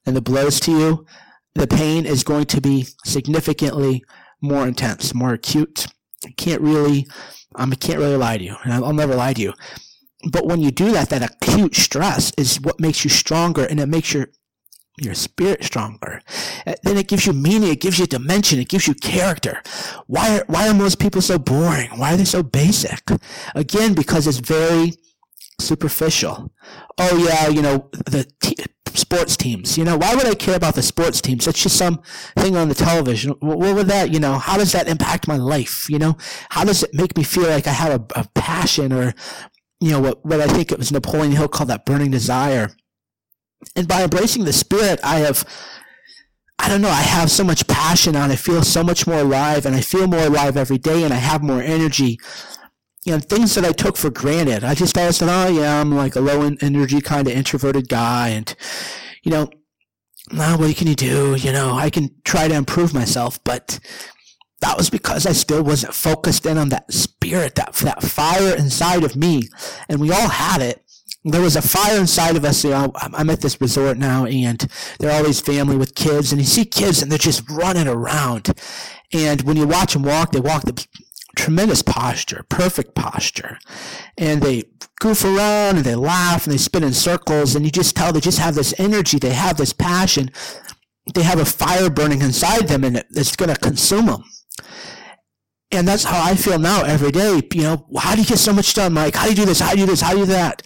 and 0.07 0.17
the 0.17 0.23
blows 0.23 0.61
to 0.61 0.71
you, 0.71 1.07
the 1.55 1.67
pain 1.67 2.07
is 2.07 2.25
going 2.25 2.47
to 2.47 2.63
be 2.63 2.87
significantly 3.05 4.03
more 4.41 4.67
intense, 4.67 5.13
more 5.13 5.35
acute. 5.35 5.89
I 6.25 6.31
can't 6.39 6.63
really, 6.63 7.07
um, 7.55 7.71
I 7.71 7.77
can't 7.77 7.99
really 7.99 8.17
lie 8.17 8.39
to 8.39 8.45
you, 8.45 8.57
and 8.65 8.73
I'll 8.73 8.95
never 8.95 9.15
lie 9.15 9.35
to 9.35 9.43
you. 9.43 9.53
But 10.33 10.47
when 10.47 10.63
you 10.63 10.71
do 10.71 10.91
that, 10.93 11.11
that 11.11 11.23
acute 11.23 11.75
stress 11.75 12.33
is 12.39 12.63
what 12.63 12.81
makes 12.81 13.05
you 13.05 13.11
stronger, 13.11 13.67
and 13.67 13.79
it 13.79 13.91
makes 13.91 14.15
your 14.15 14.29
your 15.01 15.15
spirit 15.15 15.65
stronger. 15.65 16.21
Uh, 16.67 16.75
then 16.83 16.97
it 16.97 17.09
gives 17.09 17.27
you 17.27 17.33
meaning, 17.33 17.71
it 17.71 17.81
gives 17.81 17.99
you 17.99 18.07
dimension, 18.07 18.59
it 18.59 18.69
gives 18.69 18.87
you 18.87 18.95
character. 18.95 19.63
Why 20.07 20.39
are, 20.39 20.45
why 20.47 20.69
are 20.69 20.75
most 20.75 20.99
people 20.99 21.23
so 21.23 21.39
boring? 21.39 21.91
Why 21.97 22.15
are 22.15 22.17
they 22.17 22.25
so 22.25 22.43
basic? 22.43 23.11
Again, 23.55 23.95
because 23.95 24.27
it's 24.27 24.39
very 24.39 24.95
superficial. 25.61 26.53
Oh 26.99 27.17
yeah, 27.17 27.49
you 27.49 27.63
know 27.63 27.89
the 28.07 28.31
t- 28.43 28.57
sports 28.95 29.37
teams. 29.37 29.79
You 29.79 29.85
know 29.85 29.97
why 29.97 30.15
would 30.15 30.27
I 30.27 30.35
care 30.35 30.57
about 30.57 30.75
the 30.75 30.83
sports 30.83 31.21
teams? 31.21 31.47
It's 31.47 31.63
just 31.63 31.77
some 31.77 32.03
thing 32.37 32.57
on 32.57 32.69
the 32.69 32.75
television. 32.75 33.33
What, 33.41 33.59
what 33.59 33.75
would 33.75 33.87
that? 33.89 34.11
You 34.13 34.21
know 34.21 34.39
how 34.39 34.57
does 34.57 34.73
that 34.73 34.89
impact 34.89 35.29
my 35.29 35.37
life? 35.37 35.89
You 35.89 35.99
know 35.99 36.17
how 36.51 36.65
does 36.65 36.83
it 36.83 36.91
make 36.93 37.17
me 37.17 37.23
feel 37.23 37.49
like 37.49 37.67
I 37.67 37.73
have 37.73 37.93
a, 37.93 38.21
a 38.21 38.29
passion 38.35 38.93
or 38.93 39.15
you 39.81 39.91
know 39.91 40.01
what 40.01 40.25
what 40.25 40.41
I 40.41 40.47
think 40.47 40.73
it 40.73 40.79
was 40.79 40.93
Napoleon 40.93 41.33
Hill 41.33 41.49
called 41.49 41.71
that 41.71 41.87
burning 41.87 42.11
desire. 42.11 42.71
And 43.77 43.87
by 43.87 44.03
embracing 44.03 44.45
the 44.45 44.53
spirit, 44.53 45.01
I 45.03 45.19
have 45.21 45.45
I 46.59 46.69
don't 46.69 46.83
know, 46.83 46.91
I 46.91 47.01
have 47.01 47.31
so 47.31 47.43
much 47.43 47.67
passion 47.69 48.15
on. 48.15 48.31
I 48.31 48.37
feel 48.37 48.63
so 48.63 48.85
much 48.85 49.07
more 49.07 49.21
alive 49.21 49.65
and 49.65 49.75
I 49.75 49.81
feel 49.81 50.07
more 50.07 50.27
alive 50.27 50.59
every 50.59 50.77
day 50.77 51.05
and 51.05 51.13
I 51.13 51.17
have 51.17 51.43
more 51.43 51.63
energy 51.63 52.19
you 53.05 53.13
know, 53.13 53.19
things 53.19 53.55
that 53.55 53.65
I 53.65 53.73
took 53.73 53.97
for 53.97 54.11
granted. 54.11 54.63
I 54.63 54.75
just 54.75 54.97
always 54.97 55.19
thought, 55.19 55.49
oh 55.49 55.51
yeah, 55.51 55.81
I'm 55.81 55.95
like 55.95 56.17
a 56.17 56.21
low 56.21 56.43
energy 56.61 57.01
kind 57.01 57.27
of 57.27 57.33
introverted 57.33 57.89
guy, 57.89 58.29
and 58.29 58.55
you 59.23 59.31
know, 59.31 59.49
now 60.31 60.59
what 60.59 60.77
can 60.77 60.87
you 60.87 60.95
do? 60.95 61.35
You 61.35 61.53
know, 61.53 61.75
I 61.75 61.91
can 61.91 62.11
try 62.25 62.49
to 62.49 62.55
improve 62.55 62.93
myself, 62.93 63.43
but 63.43 63.81
that 64.61 64.77
was 64.77 64.91
because 64.91 65.27
I 65.27 65.33
still 65.33 65.63
wasn't 65.63 65.95
focused 65.95 66.45
in 66.45 66.59
on 66.59 66.69
that 66.69 66.93
spirit, 66.93 67.55
that 67.55 67.75
that 67.77 68.03
fire 68.03 68.55
inside 68.55 69.03
of 69.03 69.17
me, 69.17 69.49
and 69.89 70.01
we 70.01 70.13
all 70.13 70.29
had 70.29 70.61
it. 70.61 70.85
There 71.25 71.43
was 71.43 71.57
a 71.57 71.63
fire 71.63 71.99
inside 71.99 72.37
of 72.37 72.45
us. 72.45 72.65
You 72.65 72.71
know, 72.71 72.93
I'm 72.97 73.31
at 73.31 73.41
this 73.41 73.61
resort 73.61 73.99
now, 73.99 74.25
and 74.25 74.59
there 74.99 75.11
are 75.11 75.19
all 75.19 75.25
these 75.25 75.41
family 75.41 75.77
with 75.77 75.95
kids, 75.95 76.33
and 76.33 76.41
you 76.41 76.47
see 76.47 76.65
kids, 76.65 77.03
and 77.03 77.11
they're 77.11 77.19
just 77.19 77.49
running 77.51 77.89
around. 77.89 78.53
And 79.13 79.43
when 79.43 79.57
you 79.57 79.67
watch 79.67 79.93
them 79.93 80.03
walk, 80.03 80.33
they 80.33 80.41
walk 80.41 80.63
the 80.63 80.87
tremendous 81.37 81.83
posture, 81.83 82.45
perfect 82.49 82.95
posture, 82.95 83.59
and 84.17 84.43
they 84.43 84.65
goof 85.01 85.25
around 85.25 85.77
and 85.77 85.85
they 85.85 85.95
laugh 85.95 86.45
and 86.45 86.53
they 86.53 86.59
spin 86.59 86.85
in 86.85 86.93
circles, 86.93 87.55
and 87.55 87.65
you 87.65 87.71
just 87.71 87.97
tell 87.97 88.13
they 88.13 88.21
just 88.21 88.39
have 88.39 88.55
this 88.55 88.75
energy, 88.79 89.19
they 89.19 89.33
have 89.33 89.57
this 89.57 89.73
passion, 89.73 90.31
they 91.15 91.23
have 91.23 91.41
a 91.41 91.45
fire 91.45 91.91
burning 91.91 92.21
inside 92.23 92.69
them, 92.69 92.85
and 92.85 93.05
it's 93.11 93.37
going 93.37 93.53
to 93.53 93.61
consume 93.61 94.07
them. 94.07 94.25
And 95.73 95.87
that's 95.87 96.05
how 96.05 96.23
I 96.23 96.35
feel 96.35 96.59
now 96.59 96.83
every 96.83 97.13
day. 97.13 97.41
You 97.55 97.63
know, 97.63 97.87
how 97.99 98.15
do 98.15 98.23
you 98.23 98.27
get 98.27 98.39
so 98.39 98.53
much 98.53 98.75
done, 98.75 98.93
Mike? 98.93 99.15
How 99.15 99.25
do 99.25 99.31
you 99.31 99.37
do 99.37 99.45
this? 99.45 99.61
How 99.61 99.73
do 99.73 99.81
you 99.81 99.87
do 99.87 99.93
this? 99.93 100.01
How 100.01 100.13
do 100.13 100.19
you 100.19 100.27
do 100.27 100.33
that? 100.33 100.63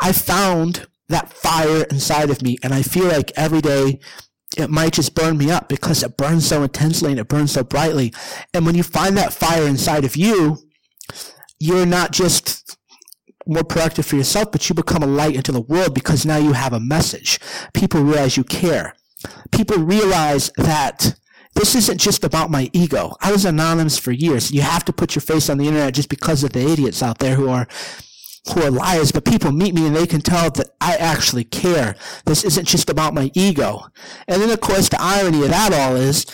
I 0.00 0.12
found 0.12 0.86
that 1.08 1.32
fire 1.32 1.84
inside 1.84 2.30
of 2.30 2.42
me, 2.42 2.58
and 2.62 2.74
I 2.74 2.82
feel 2.82 3.06
like 3.06 3.32
every 3.36 3.60
day 3.60 4.00
it 4.56 4.70
might 4.70 4.92
just 4.92 5.14
burn 5.14 5.38
me 5.38 5.50
up 5.50 5.68
because 5.68 6.02
it 6.02 6.16
burns 6.16 6.46
so 6.46 6.62
intensely 6.62 7.10
and 7.10 7.20
it 7.20 7.28
burns 7.28 7.52
so 7.52 7.62
brightly. 7.62 8.12
And 8.52 8.66
when 8.66 8.74
you 8.74 8.82
find 8.82 9.16
that 9.16 9.32
fire 9.32 9.66
inside 9.66 10.04
of 10.04 10.16
you, 10.16 10.58
you're 11.60 11.86
not 11.86 12.12
just 12.12 12.76
more 13.46 13.64
productive 13.64 14.06
for 14.06 14.16
yourself, 14.16 14.52
but 14.52 14.68
you 14.68 14.74
become 14.74 15.02
a 15.02 15.06
light 15.06 15.34
into 15.34 15.52
the 15.52 15.60
world 15.60 15.94
because 15.94 16.26
now 16.26 16.36
you 16.36 16.52
have 16.52 16.72
a 16.72 16.80
message. 16.80 17.40
People 17.72 18.02
realize 18.02 18.36
you 18.36 18.44
care. 18.44 18.94
People 19.50 19.78
realize 19.78 20.50
that 20.56 21.14
this 21.54 21.74
isn't 21.74 21.98
just 21.98 22.24
about 22.24 22.50
my 22.50 22.70
ego. 22.72 23.16
I 23.20 23.32
was 23.32 23.44
anonymous 23.44 23.98
for 23.98 24.12
years. 24.12 24.50
You 24.50 24.62
have 24.62 24.84
to 24.86 24.92
put 24.92 25.14
your 25.14 25.22
face 25.22 25.48
on 25.50 25.58
the 25.58 25.66
internet 25.66 25.94
just 25.94 26.08
because 26.08 26.44
of 26.44 26.52
the 26.52 26.60
idiots 26.60 27.02
out 27.02 27.18
there 27.18 27.34
who 27.34 27.48
are 27.48 27.66
who 28.54 28.62
are 28.62 28.70
liars, 28.70 29.12
but 29.12 29.24
people 29.24 29.52
meet 29.52 29.74
me 29.74 29.86
and 29.86 29.94
they 29.94 30.06
can 30.06 30.20
tell 30.22 30.50
that 30.50 30.70
I 30.80 30.96
actually 30.96 31.44
care. 31.44 31.96
This 32.24 32.44
isn't 32.44 32.66
just 32.66 32.88
about 32.88 33.12
my 33.12 33.30
ego. 33.34 33.88
And 34.26 34.40
then 34.40 34.50
of 34.50 34.60
course 34.60 34.88
the 34.88 35.00
irony 35.00 35.42
of 35.42 35.50
that 35.50 35.72
all 35.72 35.96
is, 35.96 36.24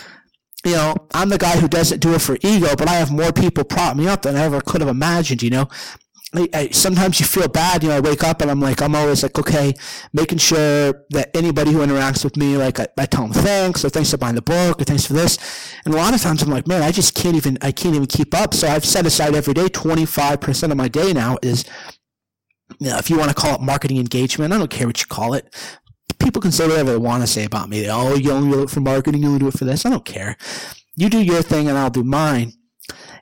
you 0.65 0.71
know, 0.73 0.95
I'm 1.13 1.29
the 1.29 1.37
guy 1.37 1.57
who 1.57 1.67
doesn't 1.67 1.99
do 1.99 2.13
it 2.13 2.21
for 2.21 2.37
ego, 2.41 2.75
but 2.77 2.87
I 2.87 2.93
have 2.93 3.11
more 3.11 3.31
people 3.31 3.63
prop 3.63 3.97
me 3.97 4.07
up 4.07 4.21
than 4.21 4.35
I 4.35 4.43
ever 4.43 4.61
could 4.61 4.81
have 4.81 4.89
imagined, 4.89 5.43
you 5.43 5.49
know. 5.49 5.67
I, 6.53 6.69
sometimes 6.69 7.19
you 7.19 7.25
feel 7.25 7.47
bad, 7.47 7.83
you 7.83 7.89
know, 7.89 7.97
I 7.97 7.99
wake 7.99 8.23
up 8.23 8.41
and 8.41 8.49
I'm 8.49 8.59
like, 8.59 8.81
I'm 8.81 8.95
always 8.95 9.23
like, 9.23 9.37
okay, 9.37 9.73
making 10.13 10.37
sure 10.37 11.05
that 11.09 11.35
anybody 11.35 11.71
who 11.71 11.79
interacts 11.79 12.23
with 12.23 12.37
me, 12.37 12.57
like, 12.57 12.79
I, 12.79 12.87
I 12.97 13.05
tell 13.05 13.27
them 13.27 13.33
thanks, 13.33 13.83
or 13.85 13.89
thanks 13.89 14.11
for 14.11 14.17
buying 14.17 14.35
the 14.35 14.41
book, 14.41 14.81
or 14.81 14.83
thanks 14.83 15.05
for 15.05 15.13
this. 15.13 15.37
And 15.85 15.93
a 15.93 15.97
lot 15.97 16.13
of 16.13 16.21
times 16.21 16.41
I'm 16.41 16.49
like, 16.49 16.67
man, 16.67 16.81
I 16.81 16.91
just 16.91 17.15
can't 17.15 17.35
even, 17.35 17.57
I 17.61 17.71
can't 17.71 17.95
even 17.95 18.07
keep 18.07 18.33
up. 18.33 18.53
So 18.53 18.67
I've 18.67 18.85
set 18.85 19.05
aside 19.05 19.35
every 19.35 19.53
day, 19.53 19.65
25% 19.65 20.71
of 20.71 20.77
my 20.77 20.87
day 20.87 21.13
now 21.13 21.37
is, 21.41 21.65
you 22.79 22.89
know, 22.89 22.97
if 22.97 23.09
you 23.09 23.17
want 23.17 23.29
to 23.29 23.35
call 23.35 23.55
it 23.55 23.61
marketing 23.61 23.97
engagement, 23.97 24.53
I 24.53 24.57
don't 24.57 24.69
care 24.69 24.87
what 24.87 24.99
you 24.99 25.07
call 25.07 25.33
it. 25.33 25.53
People 26.19 26.41
can 26.41 26.51
say 26.51 26.67
whatever 26.67 26.91
they 26.91 26.97
want 26.97 27.23
to 27.23 27.27
say 27.27 27.45
about 27.45 27.69
me. 27.69 27.89
Oh, 27.89 28.15
you 28.15 28.31
only 28.31 28.51
do 28.51 28.63
it 28.63 28.69
for 28.69 28.79
marketing, 28.79 29.21
you 29.21 29.27
only 29.27 29.39
do 29.39 29.47
it 29.47 29.57
for 29.57 29.65
this. 29.65 29.85
I 29.85 29.89
don't 29.89 30.05
care. 30.05 30.37
You 30.95 31.09
do 31.09 31.21
your 31.21 31.41
thing 31.41 31.67
and 31.67 31.77
I'll 31.77 31.89
do 31.89 32.03
mine. 32.03 32.53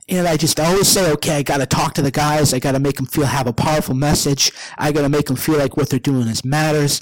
And 0.09 0.27
I 0.27 0.35
just 0.37 0.59
always 0.59 0.87
say, 0.87 1.11
okay, 1.13 1.37
I 1.37 1.43
got 1.43 1.57
to 1.57 1.65
talk 1.65 1.93
to 1.93 2.01
the 2.01 2.11
guys. 2.11 2.53
I 2.53 2.59
got 2.59 2.73
to 2.73 2.79
make 2.79 2.97
them 2.97 3.05
feel 3.05 3.25
have 3.25 3.47
a 3.47 3.53
powerful 3.53 3.95
message. 3.95 4.51
I 4.77 4.91
got 4.91 5.01
to 5.01 5.09
make 5.09 5.27
them 5.27 5.37
feel 5.37 5.57
like 5.57 5.77
what 5.77 5.89
they're 5.89 5.99
doing 5.99 6.27
is 6.27 6.43
matters. 6.43 7.01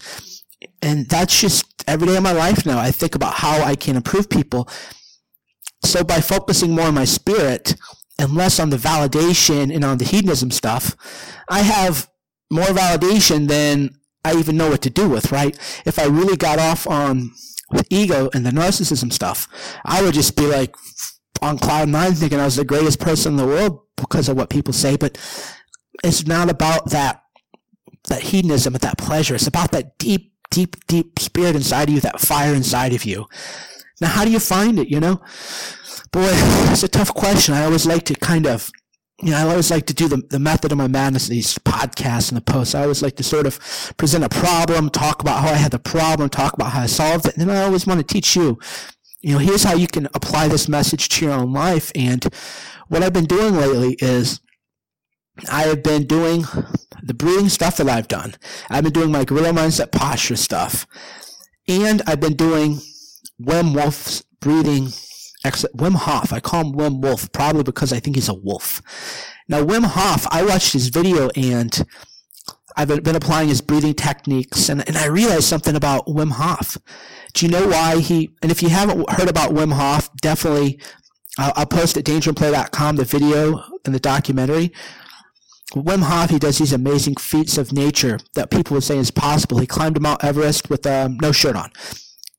And 0.81 1.07
that's 1.09 1.39
just 1.39 1.83
every 1.87 2.07
day 2.07 2.17
of 2.17 2.23
my 2.23 2.31
life 2.31 2.65
now. 2.65 2.79
I 2.79 2.91
think 2.91 3.15
about 3.15 3.33
how 3.35 3.63
I 3.63 3.75
can 3.75 3.95
improve 3.95 4.29
people. 4.29 4.69
So 5.83 6.03
by 6.03 6.21
focusing 6.21 6.75
more 6.75 6.85
on 6.85 6.93
my 6.93 7.05
spirit 7.05 7.75
and 8.19 8.35
less 8.35 8.59
on 8.59 8.69
the 8.69 8.77
validation 8.77 9.73
and 9.73 9.83
on 9.83 9.97
the 9.97 10.05
hedonism 10.05 10.51
stuff, 10.51 10.95
I 11.49 11.61
have 11.61 12.07
more 12.51 12.65
validation 12.65 13.47
than 13.47 13.95
I 14.23 14.35
even 14.35 14.57
know 14.57 14.69
what 14.69 14.83
to 14.83 14.91
do 14.91 15.09
with, 15.09 15.31
right? 15.31 15.57
If 15.85 15.97
I 15.97 16.05
really 16.05 16.37
got 16.37 16.59
off 16.59 16.85
on 16.87 17.31
ego 17.89 18.29
and 18.33 18.45
the 18.45 18.51
narcissism 18.51 19.11
stuff, 19.11 19.47
I 19.85 20.03
would 20.03 20.13
just 20.13 20.35
be 20.35 20.45
like, 20.45 20.75
on 21.41 21.57
cloud 21.57 21.89
nine 21.89 22.13
thinking 22.13 22.39
I 22.39 22.45
was 22.45 22.55
the 22.55 22.65
greatest 22.65 22.99
person 22.99 23.33
in 23.33 23.37
the 23.37 23.45
world 23.45 23.81
because 23.97 24.29
of 24.29 24.37
what 24.37 24.49
people 24.49 24.73
say, 24.73 24.95
but 24.95 25.17
it's 26.03 26.25
not 26.25 26.49
about 26.49 26.89
that 26.91 27.23
that 28.07 28.21
hedonism, 28.21 28.73
that 28.73 28.97
pleasure. 28.97 29.35
It's 29.35 29.47
about 29.47 29.71
that 29.71 29.97
deep, 29.97 30.33
deep, 30.49 30.75
deep 30.87 31.19
spirit 31.19 31.55
inside 31.55 31.89
of 31.89 31.95
you, 31.95 32.01
that 32.01 32.19
fire 32.19 32.53
inside 32.53 32.93
of 32.93 33.05
you. 33.05 33.27
Now, 33.99 34.09
how 34.09 34.25
do 34.25 34.31
you 34.31 34.39
find 34.39 34.79
it? 34.79 34.87
You 34.87 34.99
know, 34.99 35.21
boy, 36.11 36.29
it's 36.71 36.83
a 36.83 36.87
tough 36.87 37.13
question. 37.13 37.53
I 37.53 37.63
always 37.63 37.85
like 37.85 38.05
to 38.05 38.15
kind 38.15 38.47
of, 38.47 38.71
you 39.21 39.31
know, 39.31 39.37
I 39.37 39.43
always 39.43 39.69
like 39.69 39.85
to 39.85 39.93
do 39.93 40.07
the, 40.07 40.23
the 40.29 40.39
method 40.39 40.71
of 40.71 40.79
my 40.79 40.87
madness, 40.87 41.27
these 41.27 41.59
podcasts 41.59 42.29
and 42.29 42.37
the 42.37 42.41
posts. 42.41 42.73
I 42.73 42.81
always 42.81 43.03
like 43.03 43.15
to 43.17 43.23
sort 43.23 43.45
of 43.45 43.59
present 43.97 44.23
a 44.23 44.29
problem, 44.29 44.89
talk 44.89 45.21
about 45.21 45.41
how 45.41 45.49
I 45.49 45.57
had 45.57 45.71
the 45.71 45.79
problem, 45.79 46.29
talk 46.29 46.53
about 46.53 46.71
how 46.71 46.81
I 46.81 46.87
solved 46.87 47.27
it. 47.27 47.37
And 47.37 47.47
then 47.47 47.55
I 47.55 47.61
always 47.61 47.85
want 47.85 47.99
to 47.99 48.13
teach 48.13 48.35
you 48.35 48.57
you 49.21 49.33
know, 49.33 49.39
here's 49.39 49.63
how 49.63 49.75
you 49.75 49.87
can 49.87 50.07
apply 50.13 50.47
this 50.47 50.67
message 50.67 51.09
to 51.09 51.25
your 51.25 51.33
own 51.33 51.53
life. 51.53 51.91
And 51.95 52.23
what 52.87 53.03
I've 53.03 53.13
been 53.13 53.25
doing 53.25 53.55
lately 53.55 53.95
is 53.99 54.41
I 55.49 55.63
have 55.63 55.83
been 55.83 56.05
doing 56.05 56.45
the 57.03 57.13
breathing 57.13 57.49
stuff 57.49 57.77
that 57.77 57.89
I've 57.89 58.07
done. 58.07 58.35
I've 58.69 58.83
been 58.83 58.93
doing 58.93 59.11
my 59.11 59.23
gorilla 59.23 59.49
mindset 59.49 59.91
posture 59.91 60.35
stuff. 60.35 60.87
And 61.67 62.01
I've 62.07 62.19
been 62.19 62.35
doing 62.35 62.81
Wim 63.41 63.75
Wolf's 63.75 64.23
breathing, 64.39 64.87
Wim 65.45 65.95
Hof. 65.95 66.33
I 66.33 66.39
call 66.39 66.61
him 66.61 66.73
Wim 66.73 67.01
Wolf 67.01 67.31
probably 67.31 67.63
because 67.63 67.93
I 67.93 67.99
think 67.99 68.15
he's 68.15 68.29
a 68.29 68.33
wolf. 68.33 68.81
Now, 69.47 69.63
Wim 69.63 69.85
Hof, 69.85 70.27
I 70.31 70.43
watched 70.43 70.73
his 70.73 70.89
video 70.89 71.29
and 71.35 71.85
I've 72.75 73.03
been 73.03 73.15
applying 73.15 73.49
his 73.49 73.61
breathing 73.61 73.93
techniques 73.93 74.69
and, 74.69 74.87
and 74.87 74.97
I 74.97 75.07
realized 75.07 75.43
something 75.43 75.75
about 75.75 76.07
Wim 76.07 76.31
Hof. 76.31 76.77
Do 77.33 77.45
you 77.45 77.51
know 77.51 77.67
why 77.67 77.99
he, 77.99 78.31
and 78.41 78.51
if 78.51 78.61
you 78.61 78.69
haven't 78.69 79.09
heard 79.11 79.29
about 79.29 79.51
Wim 79.51 79.73
Hof, 79.73 80.09
definitely, 80.17 80.79
I'll, 81.37 81.53
I'll 81.55 81.65
post 81.65 81.97
at 81.97 82.05
dangerandplay.com 82.05 82.95
the 82.97 83.05
video 83.05 83.63
and 83.85 83.95
the 83.95 83.99
documentary. 83.99 84.71
Wim 85.73 86.03
Hof, 86.03 86.29
he 86.29 86.39
does 86.39 86.57
these 86.57 86.73
amazing 86.73 87.15
feats 87.15 87.57
of 87.57 87.71
nature 87.71 88.19
that 88.35 88.51
people 88.51 88.73
would 88.75 88.83
say 88.83 88.97
is 88.97 89.11
possible. 89.11 89.59
He 89.59 89.67
climbed 89.67 90.01
Mount 90.01 90.23
Everest 90.23 90.69
with 90.69 90.85
um, 90.85 91.17
no 91.21 91.31
shirt 91.31 91.55
on, 91.55 91.71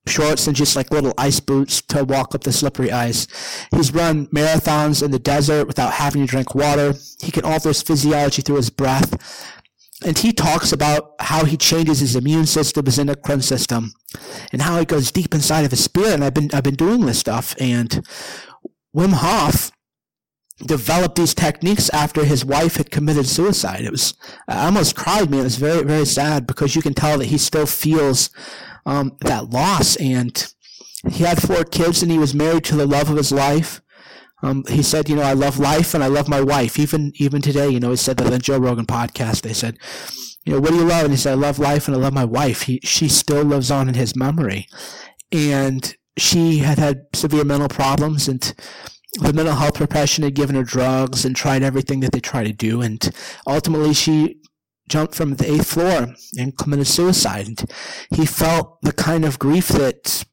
shorts 0.06 0.46
and 0.46 0.54
just 0.54 0.76
like 0.76 0.90
little 0.90 1.14
ice 1.16 1.40
boots 1.40 1.80
to 1.82 2.04
walk 2.04 2.34
up 2.34 2.44
the 2.44 2.52
slippery 2.52 2.92
ice. 2.92 3.26
He's 3.74 3.94
run 3.94 4.26
marathons 4.26 5.02
in 5.02 5.10
the 5.10 5.18
desert 5.18 5.66
without 5.66 5.94
having 5.94 6.26
to 6.26 6.30
drink 6.30 6.54
water. 6.54 6.94
He 7.22 7.32
can 7.32 7.44
alter 7.44 7.70
his 7.70 7.82
physiology 7.82 8.42
through 8.42 8.56
his 8.56 8.70
breath 8.70 9.18
and 10.04 10.18
he 10.18 10.32
talks 10.32 10.72
about 10.72 11.14
how 11.20 11.44
he 11.44 11.56
changes 11.56 12.00
his 12.00 12.16
immune 12.16 12.46
system, 12.46 12.86
his 12.86 12.98
endocrine 12.98 13.42
system, 13.42 13.92
and 14.52 14.62
how 14.62 14.78
it 14.78 14.88
goes 14.88 15.10
deep 15.10 15.34
inside 15.34 15.64
of 15.64 15.70
his 15.70 15.84
spirit. 15.84 16.14
And 16.14 16.24
I've 16.24 16.34
been 16.34 16.50
I've 16.52 16.62
been 16.64 16.74
doing 16.74 17.06
this 17.06 17.18
stuff, 17.18 17.54
and 17.58 18.06
Wim 18.94 19.12
Hof 19.14 19.70
developed 20.64 21.16
these 21.16 21.34
techniques 21.34 21.90
after 21.90 22.24
his 22.24 22.44
wife 22.44 22.76
had 22.76 22.90
committed 22.90 23.26
suicide. 23.26 23.82
It 23.82 23.90
was 23.90 24.14
I 24.48 24.66
almost 24.66 24.96
cried, 24.96 25.30
man. 25.30 25.40
It 25.40 25.44
was 25.44 25.56
very 25.56 25.84
very 25.84 26.06
sad 26.06 26.46
because 26.46 26.76
you 26.76 26.82
can 26.82 26.94
tell 26.94 27.18
that 27.18 27.26
he 27.26 27.38
still 27.38 27.66
feels 27.66 28.30
um, 28.86 29.16
that 29.20 29.50
loss, 29.50 29.96
and 29.96 30.52
he 31.08 31.24
had 31.24 31.42
four 31.42 31.64
kids, 31.64 32.02
and 32.02 32.10
he 32.10 32.18
was 32.18 32.34
married 32.34 32.64
to 32.64 32.76
the 32.76 32.86
love 32.86 33.10
of 33.10 33.16
his 33.16 33.32
life. 33.32 33.80
Um, 34.42 34.64
he 34.68 34.82
said, 34.82 35.08
you 35.08 35.16
know, 35.16 35.22
I 35.22 35.34
love 35.34 35.58
life 35.58 35.94
and 35.94 36.02
I 36.02 36.08
love 36.08 36.28
my 36.28 36.40
wife. 36.40 36.78
Even 36.78 37.12
even 37.16 37.40
today, 37.40 37.68
you 37.68 37.80
know, 37.80 37.90
he 37.90 37.96
said 37.96 38.16
that 38.16 38.26
on 38.26 38.32
the 38.32 38.38
Joe 38.38 38.58
Rogan 38.58 38.86
podcast. 38.86 39.42
They 39.42 39.52
said, 39.52 39.78
you 40.44 40.54
know, 40.54 40.60
what 40.60 40.70
do 40.70 40.76
you 40.76 40.84
love? 40.84 41.04
And 41.04 41.12
he 41.12 41.16
said, 41.16 41.32
I 41.32 41.36
love 41.36 41.58
life 41.58 41.86
and 41.86 41.96
I 41.96 42.00
love 42.00 42.12
my 42.12 42.24
wife. 42.24 42.62
He 42.62 42.80
she 42.82 43.08
still 43.08 43.44
lives 43.44 43.70
on 43.70 43.88
in 43.88 43.94
his 43.94 44.16
memory, 44.16 44.66
and 45.30 45.94
she 46.18 46.58
had 46.58 46.78
had 46.78 47.06
severe 47.14 47.44
mental 47.44 47.68
problems 47.68 48.28
and 48.28 48.54
the 49.14 49.32
mental 49.32 49.54
health 49.54 49.74
profession 49.74 50.24
had 50.24 50.34
given 50.34 50.56
her 50.56 50.62
drugs 50.62 51.24
and 51.24 51.36
tried 51.36 51.62
everything 51.62 52.00
that 52.00 52.12
they 52.12 52.20
try 52.20 52.44
to 52.44 52.52
do 52.52 52.82
and 52.82 53.10
ultimately 53.46 53.94
she 53.94 54.36
jumped 54.88 55.14
from 55.14 55.36
the 55.36 55.50
eighth 55.50 55.68
floor 55.68 56.14
and 56.38 56.58
committed 56.58 56.86
suicide 56.86 57.46
and 57.46 57.64
he 58.10 58.26
felt 58.26 58.80
the 58.82 58.92
kind 58.92 59.24
of 59.24 59.38
grief 59.38 59.68
that 59.68 60.24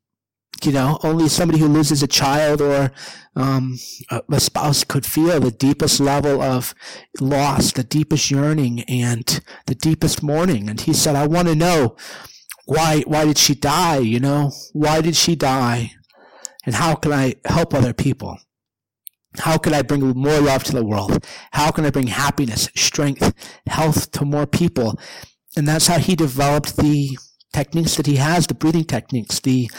you 0.65 0.71
know, 0.71 0.99
only 1.03 1.27
somebody 1.27 1.59
who 1.59 1.67
loses 1.67 2.03
a 2.03 2.07
child 2.07 2.61
or 2.61 2.91
um, 3.35 3.77
a, 4.09 4.39
spouse 4.39 4.83
could 4.83 5.05
feel 5.05 5.39
the 5.39 5.51
deepest 5.51 5.99
level 5.99 6.41
of 6.41 6.73
loss, 7.19 7.71
the 7.71 7.83
deepest 7.83 8.31
yearning, 8.31 8.81
and 8.81 9.41
the 9.65 9.75
deepest 9.75 10.23
mourning. 10.23 10.69
And 10.69 10.81
he 10.81 10.93
said, 10.93 11.15
"I 11.15 11.27
want 11.27 11.47
to 11.47 11.55
know 11.55 11.95
why. 12.65 13.01
Why 13.07 13.25
did 13.25 13.37
she 13.37 13.55
die? 13.55 13.99
You 13.99 14.19
know, 14.19 14.51
why 14.73 15.01
did 15.01 15.15
she 15.15 15.35
die? 15.35 15.91
And 16.65 16.75
how 16.75 16.95
can 16.95 17.13
I 17.13 17.35
help 17.45 17.73
other 17.73 17.93
people?" 17.93 18.37
How 19.37 19.59
can 19.59 19.75
I 19.75 19.83
bring 19.83 20.01
more 20.01 20.39
love 20.39 20.63
to 20.65 20.71
the 20.71 20.83
world? 20.83 21.23
How 21.51 21.69
can 21.69 21.85
I 21.85 21.91
bring 21.91 22.07
happiness, 22.07 22.67
strength, 22.75 23.31
health 23.67 24.09
to 24.13 24.25
more 24.25 24.47
people? 24.47 24.99
And 25.55 25.67
that's 25.67 25.85
how 25.85 25.99
he 25.99 26.15
developed 26.15 26.77
the 26.77 27.17
techniques 27.53 27.95
that 27.95 28.07
he 28.07 28.15
has, 28.15 28.47
the 28.47 28.53
breathing 28.55 28.85
techniques, 28.85 29.39
the 29.39 29.69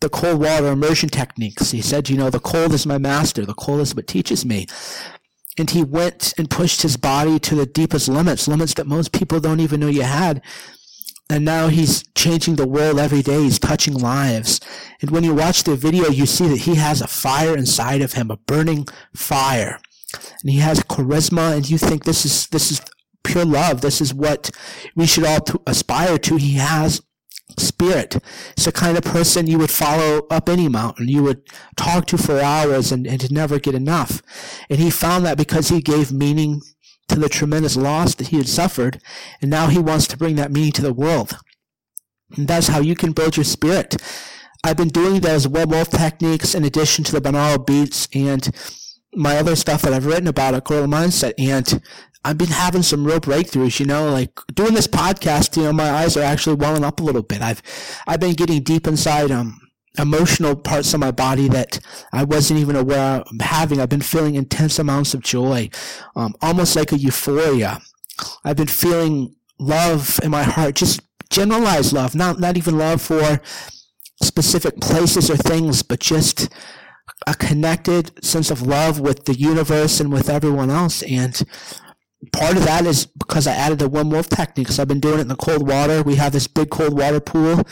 the 0.00 0.08
cold 0.08 0.40
water 0.40 0.68
immersion 0.68 1.08
techniques. 1.08 1.70
He 1.70 1.82
said, 1.82 2.08
you 2.08 2.16
know, 2.16 2.30
the 2.30 2.40
cold 2.40 2.72
is 2.72 2.86
my 2.86 2.98
master. 2.98 3.44
The 3.44 3.54
cold 3.54 3.80
is 3.80 3.94
what 3.94 4.06
teaches 4.06 4.44
me. 4.44 4.66
and 5.58 5.70
he 5.70 5.82
went 5.82 6.32
and 6.38 6.48
pushed 6.48 6.82
his 6.82 6.96
body 6.96 7.38
to 7.38 7.54
the 7.54 7.66
deepest 7.66 8.08
limits, 8.08 8.48
limits 8.48 8.74
that 8.74 8.86
most 8.86 9.12
people 9.12 9.40
don't 9.40 9.60
even 9.60 9.80
know 9.80 9.88
you 9.88 10.02
had. 10.02 10.42
And 11.28 11.44
now 11.44 11.68
he's 11.68 12.02
changing 12.14 12.56
the 12.56 12.66
world 12.66 12.98
every 12.98 13.22
day. 13.22 13.42
He's 13.42 13.58
touching 13.58 13.94
lives. 13.94 14.60
And 15.00 15.10
when 15.10 15.22
you 15.22 15.34
watch 15.34 15.62
the 15.64 15.76
video, 15.76 16.08
you 16.08 16.26
see 16.26 16.48
that 16.48 16.60
he 16.60 16.76
has 16.76 17.00
a 17.00 17.06
fire 17.06 17.56
inside 17.56 18.00
of 18.00 18.14
him, 18.14 18.30
a 18.30 18.36
burning 18.36 18.86
fire. 19.14 19.78
And 20.42 20.50
he 20.50 20.58
has 20.58 20.80
charisma, 20.80 21.54
and 21.54 21.68
you 21.68 21.78
think 21.78 22.04
this 22.04 22.24
is, 22.24 22.46
this 22.48 22.72
is 22.72 22.80
pure 23.22 23.44
love. 23.44 23.80
This 23.80 24.00
is 24.00 24.12
what 24.12 24.50
we 24.96 25.06
should 25.06 25.24
all 25.24 25.44
aspire 25.66 26.18
to. 26.18 26.36
He 26.36 26.54
has 26.54 27.00
spirit. 27.58 28.16
It's 28.52 28.64
the 28.64 28.72
kind 28.72 28.96
of 28.96 29.04
person 29.04 29.46
you 29.46 29.58
would 29.58 29.70
follow 29.70 30.26
up 30.30 30.48
any 30.48 30.68
mountain. 30.68 31.08
You 31.08 31.22
would 31.24 31.42
talk 31.76 32.06
to 32.06 32.18
for 32.18 32.40
hours 32.40 32.92
and, 32.92 33.06
and 33.06 33.30
never 33.30 33.58
get 33.58 33.74
enough. 33.74 34.22
And 34.68 34.78
he 34.78 34.90
found 34.90 35.24
that 35.24 35.38
because 35.38 35.68
he 35.68 35.80
gave 35.80 36.12
meaning 36.12 36.60
to 37.08 37.18
the 37.18 37.28
tremendous 37.28 37.76
loss 37.76 38.14
that 38.14 38.28
he 38.28 38.36
had 38.36 38.48
suffered, 38.48 39.00
and 39.42 39.50
now 39.50 39.66
he 39.66 39.78
wants 39.78 40.06
to 40.08 40.16
bring 40.16 40.36
that 40.36 40.52
meaning 40.52 40.72
to 40.72 40.82
the 40.82 40.94
world. 40.94 41.38
And 42.36 42.46
that's 42.46 42.68
how 42.68 42.80
you 42.80 42.94
can 42.94 43.12
build 43.12 43.36
your 43.36 43.44
spirit. 43.44 43.96
I've 44.62 44.76
been 44.76 44.88
doing 44.88 45.20
those 45.20 45.46
Wim 45.46 45.70
Wolf 45.70 45.88
techniques 45.88 46.54
in 46.54 46.64
addition 46.64 47.02
to 47.04 47.12
the 47.12 47.20
binaural 47.20 47.66
beats 47.66 48.08
and 48.14 48.48
my 49.14 49.38
other 49.38 49.56
stuff 49.56 49.82
that 49.82 49.92
I've 49.92 50.06
written 50.06 50.28
about 50.28 50.54
a 50.54 50.60
Gorilla 50.60 50.86
Mindset, 50.86 51.34
and 51.38 51.82
I've 52.24 52.38
been 52.38 52.48
having 52.48 52.82
some 52.82 53.06
real 53.06 53.20
breakthroughs, 53.20 53.80
you 53.80 53.86
know, 53.86 54.10
like 54.10 54.38
doing 54.54 54.74
this 54.74 54.86
podcast, 54.86 55.56
you 55.56 55.62
know, 55.64 55.72
my 55.72 55.90
eyes 55.90 56.16
are 56.16 56.22
actually 56.22 56.56
welling 56.56 56.84
up 56.84 57.00
a 57.00 57.02
little 57.02 57.22
bit. 57.22 57.40
I've, 57.40 57.62
I've 58.06 58.20
been 58.20 58.34
getting 58.34 58.62
deep 58.62 58.86
inside, 58.86 59.30
um, 59.30 59.58
emotional 59.98 60.54
parts 60.54 60.94
of 60.94 61.00
my 61.00 61.10
body 61.10 61.48
that 61.48 61.80
I 62.12 62.24
wasn't 62.24 62.60
even 62.60 62.76
aware 62.76 63.20
of 63.20 63.40
having. 63.40 63.80
I've 63.80 63.88
been 63.88 64.02
feeling 64.02 64.34
intense 64.34 64.78
amounts 64.78 65.14
of 65.14 65.22
joy, 65.22 65.70
um, 66.14 66.34
almost 66.42 66.76
like 66.76 66.92
a 66.92 66.98
euphoria. 66.98 67.80
I've 68.44 68.56
been 68.56 68.66
feeling 68.66 69.34
love 69.58 70.20
in 70.22 70.30
my 70.30 70.42
heart, 70.42 70.76
just 70.76 71.00
generalized 71.30 71.92
love, 71.92 72.14
not, 72.14 72.38
not 72.38 72.56
even 72.56 72.78
love 72.78 73.00
for 73.00 73.40
specific 74.22 74.80
places 74.80 75.30
or 75.30 75.36
things, 75.36 75.82
but 75.82 76.00
just 76.00 76.48
a 77.26 77.34
connected 77.34 78.24
sense 78.24 78.50
of 78.50 78.62
love 78.62 79.00
with 79.00 79.24
the 79.24 79.34
universe 79.34 80.00
and 80.00 80.12
with 80.12 80.28
everyone 80.28 80.70
else. 80.70 81.02
And 81.02 81.42
part 82.32 82.56
of 82.56 82.64
that 82.64 82.86
is 82.86 83.06
because 83.06 83.46
I 83.46 83.54
added 83.54 83.78
the 83.78 83.88
one 83.88 84.10
Wolf 84.10 84.28
techniques. 84.28 84.78
I've 84.78 84.88
been 84.88 85.00
doing 85.00 85.18
it 85.18 85.22
in 85.22 85.28
the 85.28 85.36
cold 85.36 85.66
water. 85.66 86.02
We 86.02 86.16
have 86.16 86.32
this 86.32 86.46
big 86.46 86.70
cold 86.70 86.98
water 86.98 87.20
pool, 87.20 87.62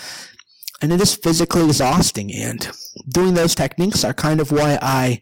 and 0.81 0.93
it 0.93 1.01
is 1.01 1.15
physically 1.15 1.65
exhausting. 1.65 2.33
And 2.33 2.69
doing 3.09 3.35
those 3.35 3.55
techniques 3.55 4.05
are 4.05 4.15
kind 4.15 4.41
of 4.41 4.51
why 4.51 4.79
I 4.81 5.21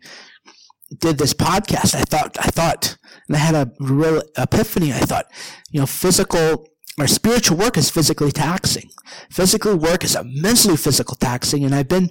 did 0.97 1.19
this 1.19 1.35
podcast. 1.35 1.95
I 1.95 2.03
thought, 2.03 2.37
I 2.39 2.49
thought, 2.49 2.97
and 3.27 3.37
I 3.37 3.41
had 3.41 3.55
a 3.55 3.73
real 3.81 4.23
epiphany. 4.37 4.93
I 4.93 5.01
thought, 5.01 5.27
you 5.71 5.81
know, 5.81 5.87
physical 5.87 6.69
or 6.99 7.07
spiritual 7.07 7.59
work 7.59 7.77
is 7.77 7.91
physically 7.91 8.33
taxing. 8.33 8.91
Physical 9.31 9.77
work 9.77 10.03
is 10.03 10.17
immensely 10.17 10.77
physical 10.77 11.17
taxing. 11.17 11.65
And 11.65 11.75
I've 11.75 11.89
been, 11.89 12.11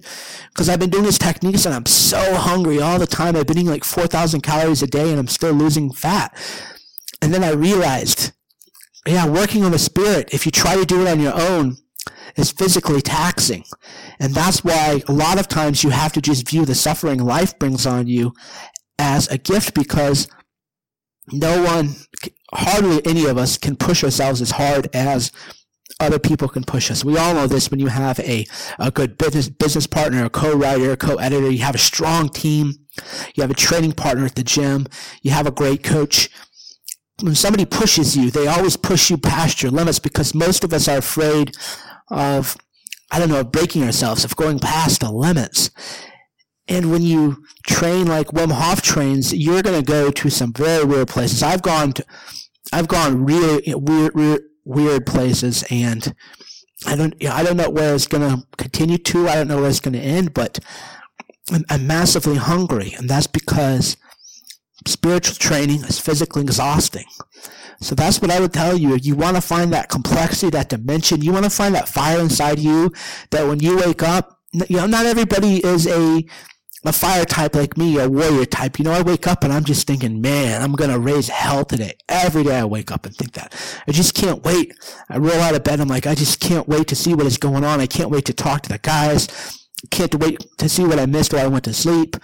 because 0.53 0.69
I've 0.69 0.79
been 0.79 0.91
doing 0.91 1.05
these 1.05 1.17
techniques 1.17 1.65
and 1.65 1.73
I'm 1.73 1.87
so 1.87 2.35
hungry 2.35 2.79
all 2.79 2.99
the 2.99 3.07
time. 3.07 3.35
I've 3.35 3.47
been 3.47 3.57
eating 3.57 3.71
like 3.71 3.83
4,000 3.83 4.41
calories 4.41 4.83
a 4.83 4.87
day 4.87 5.09
and 5.09 5.19
I'm 5.19 5.27
still 5.27 5.53
losing 5.53 5.91
fat. 5.91 6.37
And 7.25 7.33
then 7.33 7.43
I 7.43 7.53
realized, 7.53 8.33
yeah, 9.07 9.27
working 9.27 9.63
on 9.63 9.71
the 9.71 9.79
spirit, 9.79 10.29
if 10.31 10.45
you 10.45 10.51
try 10.51 10.75
to 10.75 10.85
do 10.85 11.01
it 11.01 11.07
on 11.07 11.19
your 11.19 11.33
own, 11.33 11.75
is 12.35 12.51
physically 12.51 13.01
taxing. 13.01 13.63
And 14.19 14.35
that's 14.35 14.63
why 14.63 15.01
a 15.07 15.11
lot 15.11 15.39
of 15.39 15.47
times 15.47 15.83
you 15.83 15.89
have 15.89 16.13
to 16.13 16.21
just 16.21 16.47
view 16.47 16.65
the 16.65 16.75
suffering 16.75 17.17
life 17.17 17.57
brings 17.57 17.87
on 17.87 18.05
you 18.05 18.33
as 18.99 19.27
a 19.29 19.39
gift 19.39 19.73
because 19.73 20.27
no 21.31 21.63
one, 21.63 21.95
hardly 22.53 23.03
any 23.07 23.25
of 23.25 23.39
us 23.39 23.57
can 23.57 23.75
push 23.75 24.03
ourselves 24.03 24.39
as 24.39 24.51
hard 24.51 24.87
as 24.93 25.31
other 25.99 26.19
people 26.19 26.47
can 26.47 26.63
push 26.63 26.91
us. 26.91 27.03
We 27.03 27.17
all 27.17 27.33
know 27.33 27.47
this 27.47 27.71
when 27.71 27.79
you 27.79 27.87
have 27.87 28.19
a, 28.19 28.45
a 28.77 28.91
good 28.91 29.17
business, 29.17 29.49
business 29.49 29.87
partner, 29.87 30.25
a 30.25 30.29
co-writer, 30.29 30.91
a 30.91 30.97
co-editor, 30.97 31.49
you 31.49 31.63
have 31.63 31.73
a 31.73 31.79
strong 31.79 32.29
team, 32.29 32.75
you 33.33 33.41
have 33.41 33.49
a 33.49 33.55
training 33.55 33.93
partner 33.93 34.25
at 34.25 34.35
the 34.35 34.43
gym, 34.43 34.85
you 35.23 35.31
have 35.31 35.47
a 35.47 35.51
great 35.51 35.81
coach, 35.81 36.29
when 37.21 37.35
somebody 37.35 37.65
pushes 37.65 38.15
you, 38.17 38.29
they 38.29 38.47
always 38.47 38.75
push 38.75 39.09
you 39.09 39.17
past 39.17 39.61
your 39.61 39.71
limits 39.71 39.99
because 39.99 40.35
most 40.35 40.63
of 40.63 40.73
us 40.73 40.87
are 40.87 40.97
afraid 40.97 41.55
of, 42.09 42.57
I 43.11 43.19
don't 43.19 43.29
know, 43.29 43.39
of 43.39 43.51
breaking 43.51 43.83
ourselves, 43.83 44.25
of 44.25 44.35
going 44.35 44.59
past 44.59 45.01
the 45.01 45.11
limits. 45.11 45.71
And 46.67 46.91
when 46.91 47.03
you 47.03 47.43
train 47.67 48.07
like 48.07 48.27
Wim 48.27 48.51
Hof 48.51 48.81
trains, 48.81 49.33
you're 49.33 49.61
going 49.61 49.79
to 49.79 49.85
go 49.85 50.11
to 50.11 50.29
some 50.29 50.51
very 50.51 50.83
weird 50.83 51.07
places. 51.07 51.43
I've 51.43 51.61
gone 51.61 51.93
to, 51.93 52.05
I've 52.73 52.87
gone 52.87 53.23
really 53.23 53.73
weird, 53.75 54.15
weird, 54.15 54.41
weird 54.65 55.05
places 55.05 55.63
and 55.69 56.13
I 56.85 56.95
don't, 56.95 57.15
I 57.25 57.43
don't 57.43 57.57
know 57.57 57.69
where 57.69 57.95
it's 57.95 58.07
going 58.07 58.29
to 58.29 58.45
continue 58.57 58.97
to. 58.97 59.29
I 59.29 59.35
don't 59.35 59.47
know 59.47 59.61
where 59.61 59.69
it's 59.69 59.79
going 59.79 59.93
to 59.93 59.99
end, 59.99 60.33
but 60.33 60.59
I'm, 61.51 61.63
I'm 61.69 61.87
massively 61.87 62.35
hungry. 62.35 62.93
And 62.97 63.09
that's 63.09 63.27
because 63.27 63.95
spiritual 64.87 65.35
training 65.35 65.83
is 65.83 65.99
physically 65.99 66.43
exhausting. 66.43 67.05
So 67.81 67.95
that's 67.95 68.21
what 68.21 68.31
I 68.31 68.39
would 68.39 68.53
tell 68.53 68.77
you. 68.77 68.95
You 68.95 69.15
want 69.15 69.35
to 69.35 69.41
find 69.41 69.73
that 69.73 69.89
complexity, 69.89 70.49
that 70.51 70.69
dimension. 70.69 71.21
You 71.21 71.31
want 71.31 71.45
to 71.45 71.49
find 71.49 71.75
that 71.75 71.89
fire 71.89 72.19
inside 72.19 72.59
you 72.59 72.91
that 73.31 73.47
when 73.47 73.59
you 73.59 73.77
wake 73.77 74.03
up, 74.03 74.39
you 74.53 74.77
know, 74.77 74.87
not 74.87 75.05
everybody 75.05 75.57
is 75.57 75.85
a, 75.85 76.25
a 76.85 76.93
fire 76.93 77.25
type 77.25 77.55
like 77.55 77.77
me, 77.77 77.99
a 77.99 78.09
warrior 78.09 78.45
type. 78.45 78.79
You 78.79 78.85
know, 78.85 78.91
I 78.91 79.01
wake 79.01 79.27
up 79.27 79.43
and 79.43 79.51
I'm 79.51 79.65
just 79.65 79.87
thinking, 79.87 80.21
man, 80.21 80.61
I'm 80.61 80.73
going 80.73 80.91
to 80.91 80.99
raise 80.99 81.27
hell 81.27 81.65
today. 81.65 81.93
Every 82.07 82.43
day 82.43 82.59
I 82.59 82.65
wake 82.65 82.91
up 82.91 83.05
and 83.05 83.15
think 83.15 83.33
that. 83.33 83.53
I 83.87 83.91
just 83.91 84.15
can't 84.15 84.43
wait. 84.43 84.73
I 85.09 85.17
roll 85.17 85.41
out 85.41 85.55
of 85.55 85.63
bed. 85.63 85.81
I'm 85.81 85.89
like, 85.89 86.07
I 86.07 86.15
just 86.15 86.39
can't 86.39 86.67
wait 86.67 86.87
to 86.87 86.95
see 86.95 87.13
what 87.13 87.25
is 87.25 87.37
going 87.37 87.65
on. 87.65 87.81
I 87.81 87.87
can't 87.87 88.09
wait 88.09 88.25
to 88.25 88.33
talk 88.33 88.61
to 88.63 88.69
the 88.69 88.77
guys. 88.77 89.59
Can't 89.91 90.15
wait 90.15 90.45
to 90.57 90.69
see 90.69 90.85
what 90.85 90.99
I 90.99 91.05
missed 91.05 91.33
while 91.33 91.43
I 91.43 91.47
went 91.47 91.65
to 91.65 91.73
sleep 91.73 92.15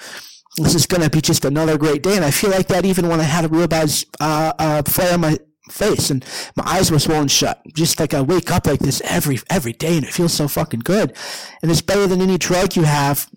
this 0.57 0.75
is 0.75 0.85
going 0.85 1.01
to 1.01 1.09
be 1.09 1.21
just 1.21 1.45
another 1.45 1.77
great 1.77 2.03
day. 2.03 2.15
And 2.15 2.25
I 2.25 2.31
feel 2.31 2.49
like 2.49 2.67
that 2.67 2.85
even 2.85 3.07
when 3.07 3.19
I 3.19 3.23
had 3.23 3.45
a 3.45 3.47
real 3.47 3.67
bad 3.67 3.91
uh, 4.19 4.53
uh, 4.59 4.81
flare 4.83 5.13
on 5.13 5.21
my 5.21 5.37
face 5.69 6.09
and 6.09 6.25
my 6.55 6.63
eyes 6.65 6.91
were 6.91 6.99
swollen 6.99 7.27
shut. 7.27 7.61
Just 7.73 7.99
like 7.99 8.13
I 8.13 8.21
wake 8.21 8.51
up 8.51 8.67
like 8.67 8.79
this 8.79 9.01
every 9.05 9.39
every 9.49 9.73
day, 9.73 9.97
and 9.97 10.05
it 10.05 10.13
feels 10.13 10.33
so 10.33 10.47
fucking 10.47 10.81
good. 10.81 11.15
And 11.61 11.71
it's 11.71 11.81
better 11.81 12.07
than 12.07 12.21
any 12.21 12.37
drug 12.37 12.75
you 12.75 12.83
have. 12.83 13.29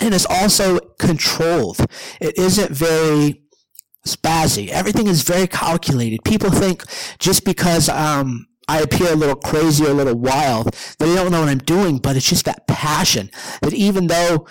And 0.00 0.14
it's 0.14 0.26
also 0.26 0.78
controlled. 0.98 1.78
It 2.20 2.38
isn't 2.38 2.70
very 2.70 3.42
spazzy. 4.06 4.68
Everything 4.68 5.06
is 5.06 5.22
very 5.22 5.46
calculated. 5.46 6.24
People 6.24 6.50
think 6.50 6.84
just 7.18 7.44
because 7.44 7.90
um, 7.90 8.46
I 8.66 8.80
appear 8.80 9.12
a 9.12 9.16
little 9.16 9.36
crazy 9.36 9.84
or 9.84 9.90
a 9.90 9.94
little 9.94 10.16
wild 10.16 10.66
that 10.66 10.98
they 10.98 11.14
don't 11.14 11.30
know 11.30 11.40
what 11.40 11.50
I'm 11.50 11.58
doing, 11.58 11.98
but 11.98 12.16
it's 12.16 12.28
just 12.28 12.46
that 12.46 12.66
passion 12.66 13.30
that 13.60 13.74
even 13.74 14.06
though 14.06 14.46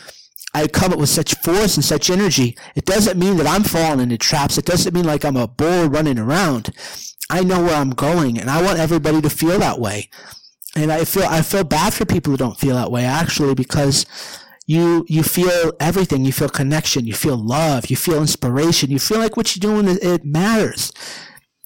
I 0.60 0.68
come 0.68 0.92
up 0.92 1.00
with 1.00 1.10
such 1.10 1.36
force 1.36 1.76
and 1.76 1.86
such 1.86 2.10
energy, 2.10 2.58
it 2.76 2.86
doesn't 2.86 3.18
mean 3.18 3.38
that 3.38 3.48
I'm 3.48 3.64
falling 3.64 4.02
into 4.02 4.18
traps. 4.18 4.58
It 4.58 4.66
doesn't 4.66 4.94
mean 4.94 5.06
like 5.06 5.24
I'm 5.24 5.38
a 5.38 5.48
bull 5.48 5.88
running 5.88 6.20
around. 6.20 6.72
I 7.30 7.44
know 7.44 7.64
where 7.64 7.76
I'm 7.76 7.92
going, 7.92 8.38
and 8.40 8.50
I 8.50 8.62
want 8.62 8.80
everybody 8.80 9.22
to 9.22 9.30
feel 9.30 9.60
that 9.60 9.80
way. 9.80 10.10
And 10.76 10.92
I 10.92 11.06
feel 11.06 11.24
I 11.24 11.42
feel 11.42 11.64
bad 11.64 11.94
for 11.94 12.06
people 12.06 12.32
who 12.32 12.38
don't 12.38 12.60
feel 12.60 12.76
that 12.76 12.92
way 12.92 13.04
actually 13.04 13.56
because 13.56 14.06
you 14.68 15.06
you 15.10 15.24
feel 15.24 15.74
everything. 15.80 16.26
You 16.26 16.32
feel 16.32 16.50
connection. 16.50 17.08
You 17.08 17.14
feel 17.14 17.38
love. 17.38 17.90
You 17.90 17.96
feel 17.96 18.22
inspiration. 18.22 18.92
You 18.92 19.00
feel 19.00 19.20
like 19.20 19.36
what 19.36 19.56
you're 19.56 19.62
doing 19.62 19.98
it 20.02 20.26
matters. 20.26 20.92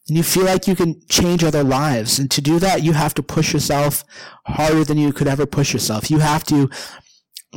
And 0.08 0.18
you 0.18 0.24
feel 0.24 0.44
like 0.46 0.68
you 0.68 0.76
can 0.76 1.02
change 1.08 1.44
other 1.44 1.64
lives. 1.64 2.20
And 2.20 2.30
to 2.32 2.42
do 2.42 2.60
that, 2.60 2.84
you 2.84 2.92
have 2.94 3.14
to 3.16 3.24
push 3.24 3.54
yourself 3.54 4.04
harder 4.46 4.84
than 4.84 4.98
you 4.98 5.14
could 5.14 5.28
ever 5.28 5.46
push 5.46 5.72
yourself. 5.74 6.12
You 6.12 6.20
have 6.20 6.44
to 6.46 6.70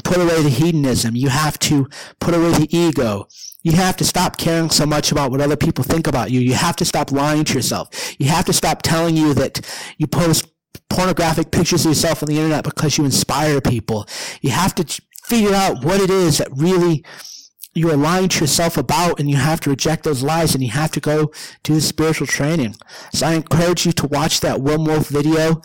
put 0.05 0.19
away 0.19 0.43
the 0.43 0.51
hedonism. 0.51 1.17
You 1.17 1.29
have 1.29 1.59
to 1.61 1.89
put 2.21 2.35
away 2.35 2.53
the 2.53 2.77
ego. 2.77 3.29
You 3.63 3.73
have 3.73 3.97
to 3.97 4.05
stop 4.05 4.37
caring 4.37 4.71
so 4.71 4.87
much 4.87 5.11
about 5.11 5.31
what 5.31 5.41
other 5.41 5.57
people 5.57 5.83
think 5.83 6.07
about 6.07 6.31
you. 6.31 6.41
You 6.41 6.55
have 6.55 6.77
to 6.77 6.85
stop 6.85 7.11
lying 7.11 7.45
to 7.45 7.55
yourself. 7.55 8.15
You 8.19 8.27
have 8.27 8.45
to 8.47 8.53
stop 8.53 8.83
telling 8.83 9.17
you 9.17 9.35
that 9.35 9.61
you 9.99 10.07
post 10.07 10.47
pornographic 10.89 11.51
pictures 11.51 11.85
of 11.85 11.91
yourself 11.91 12.23
on 12.23 12.29
the 12.29 12.37
internet 12.37 12.65
because 12.65 12.97
you 12.97 13.05
inspire 13.05 13.61
people. 13.61 14.07
You 14.41 14.51
have 14.51 14.75
to 14.77 15.03
figure 15.25 15.55
out 15.55 15.85
what 15.85 16.01
it 16.01 16.11
is 16.11 16.39
that 16.39 16.49
really 16.53 17.05
you're 17.75 17.97
lying 17.97 18.29
to 18.29 18.41
yourself 18.41 18.79
about 18.79 19.21
and 19.21 19.29
you 19.29 19.37
have 19.37 19.61
to 19.61 19.71
reject 19.71 20.05
those 20.05 20.23
lies 20.23 20.55
and 20.55 20.63
you 20.63 20.71
have 20.71 20.91
to 20.93 21.01
go 21.01 21.31
do 21.63 21.79
spiritual 21.81 22.27
training. 22.27 22.77
So 23.13 23.27
I 23.27 23.35
encourage 23.35 23.85
you 23.85 23.93
to 23.93 24.07
watch 24.07 24.41
that 24.41 24.61
Wim 24.61 24.87
Wolf 24.87 25.09
video. 25.09 25.61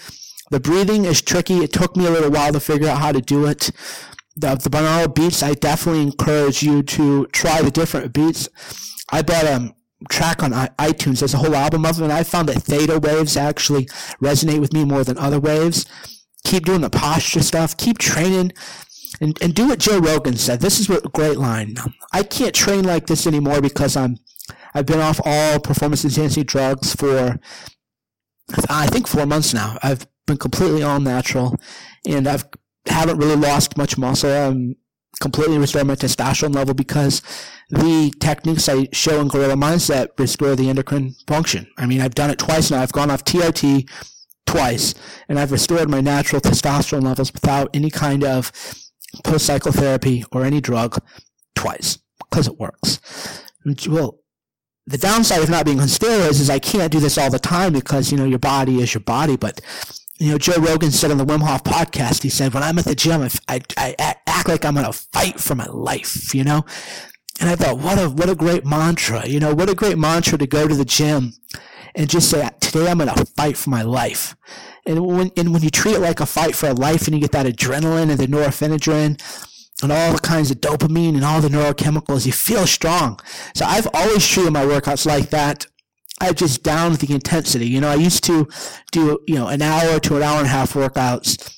The 0.50 0.60
breathing 0.60 1.06
is 1.06 1.22
tricky. 1.22 1.60
It 1.60 1.72
took 1.72 1.96
me 1.96 2.06
a 2.06 2.12
little 2.12 2.32
while 2.32 2.52
to 2.52 2.60
figure 2.60 2.90
out 2.90 2.98
how 2.98 3.14
to 3.14 3.22
do 3.22 3.46
it 3.46 3.72
the, 4.36 4.56
the 4.56 4.70
binaural 4.70 5.14
beats, 5.14 5.44
I 5.44 5.54
definitely 5.54 6.04
encourage 6.04 6.64
you 6.64 6.84
to 6.84 7.28
try 7.28 7.62
the 7.62 7.72
different 7.72 8.14
beats. 8.14 8.48
I 9.12 9.22
bought 9.22 9.46
a 9.46 9.74
track 10.10 10.42
on 10.44 10.52
iTunes. 10.52 11.20
There's 11.20 11.34
a 11.34 11.38
whole 11.38 11.56
album 11.56 11.86
of 11.86 11.96
them, 11.96 12.06
and 12.06 12.14
I 12.14 12.24
found 12.24 12.50
that 12.50 12.64
theta 12.64 13.00
waves 13.00 13.38
actually 13.38 13.86
resonate 14.22 14.60
with 14.60 14.74
me 14.74 14.86
more 14.86 15.04
than 15.04 15.18
other 15.18 15.40
waves. 15.40 15.86
Keep 16.44 16.66
doing 16.66 16.82
the 16.82 16.90
posture 16.90 17.44
stuff. 17.44 17.78
Keep 17.78 17.98
training. 17.98 18.54
And, 19.20 19.38
and 19.42 19.54
do 19.54 19.68
what 19.68 19.80
Joe 19.80 20.00
Rogan 20.00 20.38
said. 20.38 20.62
This 20.62 20.80
is 20.80 20.90
a 20.90 21.02
great 21.02 21.38
line. 21.38 21.76
I 22.14 22.24
can't 22.24 22.56
train 22.56 22.86
like 22.86 23.08
this 23.08 23.28
anymore 23.28 23.62
because 23.62 23.96
I'm 23.96 24.18
I've 24.74 24.86
been 24.86 25.00
off 25.00 25.20
all 25.24 25.60
performance 25.60 26.04
enhancing 26.06 26.46
drugs 26.46 26.96
for, 26.96 27.40
I 28.70 28.88
think, 28.88 29.08
four 29.08 29.26
months 29.26 29.54
now. 29.54 29.78
I've 29.84 30.08
been 30.26 30.38
completely 30.38 30.82
all 30.82 31.00
natural, 31.00 31.56
and 32.08 32.28
I've 32.28 32.46
haven't 32.88 33.18
really 33.18 33.36
lost 33.36 33.78
much 33.78 33.98
muscle. 33.98 34.32
I'm 34.32 34.76
completely 35.20 35.58
restored 35.58 35.88
my 35.88 35.96
testosterone 35.96 36.56
level 36.56 36.74
because 36.74 37.22
the 37.70 38.12
techniques 38.20 38.68
I 38.68 38.88
show 38.92 39.22
in 39.22 39.28
Gorilla 39.28 39.56
Mindset 39.56 40.08
restore 40.18 40.56
the 40.56 40.70
endocrine 40.70 41.16
function. 41.28 41.68
I 41.78 41.86
mean, 41.86 42.02
I've 42.02 42.16
done 42.16 42.30
it 42.30 42.40
twice 42.40 42.72
now. 42.72 42.82
I've 42.82 42.92
gone 42.92 43.12
off 43.12 43.24
TRT 43.24 43.90
twice, 44.46 44.94
and 45.30 45.40
I've 45.40 45.52
restored 45.52 45.90
my 45.90 46.02
natural 46.02 46.42
testosterone 46.42 47.04
levels 47.04 47.32
without 47.32 47.70
any 47.74 47.90
kind 47.90 48.24
of 48.24 48.52
post 49.24 49.46
cycle 49.46 49.72
therapy 49.72 50.26
or 50.32 50.44
any 50.44 50.60
drug 50.62 50.98
twice 51.56 52.00
because 52.30 52.48
it 52.48 52.60
works. 52.60 53.00
Well, 53.88 54.20
the 54.88 54.98
downside 54.98 55.44
of 55.44 55.50
not 55.50 55.66
being 55.66 55.80
on 55.80 55.88
steroids 55.88 56.40
is 56.42 56.50
I 56.50 56.60
can't 56.60 56.92
do 56.92 57.00
this 57.00 57.18
all 57.18 57.30
the 57.30 57.40
time 57.40 57.74
because, 57.74 58.12
you 58.12 58.18
know, 58.18 58.26
your 58.26 58.40
body 58.40 58.82
is 58.82 58.94
your 58.94 59.02
body. 59.02 59.38
But, 59.38 59.62
you 60.22 60.32
know, 60.32 60.38
Joe 60.38 60.62
Rogan 60.62 60.92
said 60.92 61.10
on 61.10 61.18
the 61.18 61.26
Wim 61.26 61.42
Hof 61.42 61.64
podcast, 61.64 62.22
he 62.22 62.30
said, 62.30 62.54
when 62.54 62.62
I'm 62.62 62.78
at 62.78 62.86
the 62.86 62.94
gym, 62.94 63.24
I, 63.24 63.60
I, 63.76 63.96
I 63.98 64.16
act 64.28 64.48
like 64.48 64.64
I'm 64.64 64.76
going 64.76 64.86
to 64.86 64.94
fight 64.94 65.40
for 65.40 65.56
my 65.56 65.66
life, 65.66 66.36
you 66.36 66.44
know? 66.44 66.64
And 67.40 67.50
I 67.50 67.56
thought, 67.56 67.80
what 67.80 67.98
a, 67.98 68.08
what 68.08 68.30
a 68.30 68.36
great 68.36 68.64
mantra, 68.64 69.28
you 69.28 69.40
know, 69.40 69.56
what 69.56 69.68
a 69.68 69.74
great 69.74 69.98
mantra 69.98 70.38
to 70.38 70.46
go 70.46 70.68
to 70.68 70.76
the 70.76 70.86
gym 70.86 71.34
and 71.96 72.08
just 72.08 72.30
say, 72.30 72.48
today 72.60 72.88
I'm 72.88 73.00
going 73.00 73.10
to 73.10 73.26
fight 73.36 73.58
for 73.58 73.72
my 73.72 73.82
life. 73.82 74.36
And 74.86 75.04
when, 75.08 75.32
and 75.38 75.54
when 75.54 75.64
you 75.64 75.72
treat 75.72 75.96
it 75.96 76.02
like 76.02 76.20
a 76.20 76.28
fight 76.28 76.56
for 76.56 76.70
a 76.70 76.74
life 76.74 77.08
and 77.08 77.16
you 77.16 77.22
get 77.22 77.32
that 77.32 77.48
adrenaline 77.48 78.12
and 78.12 78.20
the 78.20 78.28
norepinephrine, 78.28 79.20
and 79.82 79.92
all 79.92 80.14
the 80.14 80.20
kinds 80.20 80.52
of 80.52 80.58
dopamine 80.58 81.16
and 81.16 81.26
all 81.26 81.42
the 81.42 81.48
neurochemicals, 81.48 82.28
you 82.28 82.32
feel 82.32 82.68
strong. 82.68 83.20
So 83.56 83.66
I've 83.66 83.88
always 83.96 84.28
treated 84.28 84.54
my 84.54 84.64
workouts 84.64 85.08
like 85.08 85.32
that. 85.32 85.66
I've 86.22 86.36
just 86.36 86.62
downed 86.62 86.98
the 86.98 87.14
intensity. 87.14 87.68
You 87.68 87.82
know, 87.82 87.90
I 87.90 87.96
used 87.96 88.24
to 88.26 88.48
do, 88.92 89.20
you 89.28 89.36
know, 89.36 89.48
an 89.48 89.62
hour 89.62 90.00
to 90.00 90.18
an 90.18 90.24
hour 90.24 90.38
and 90.38 90.46
a 90.46 90.50
half 90.50 90.74
workouts 90.74 91.52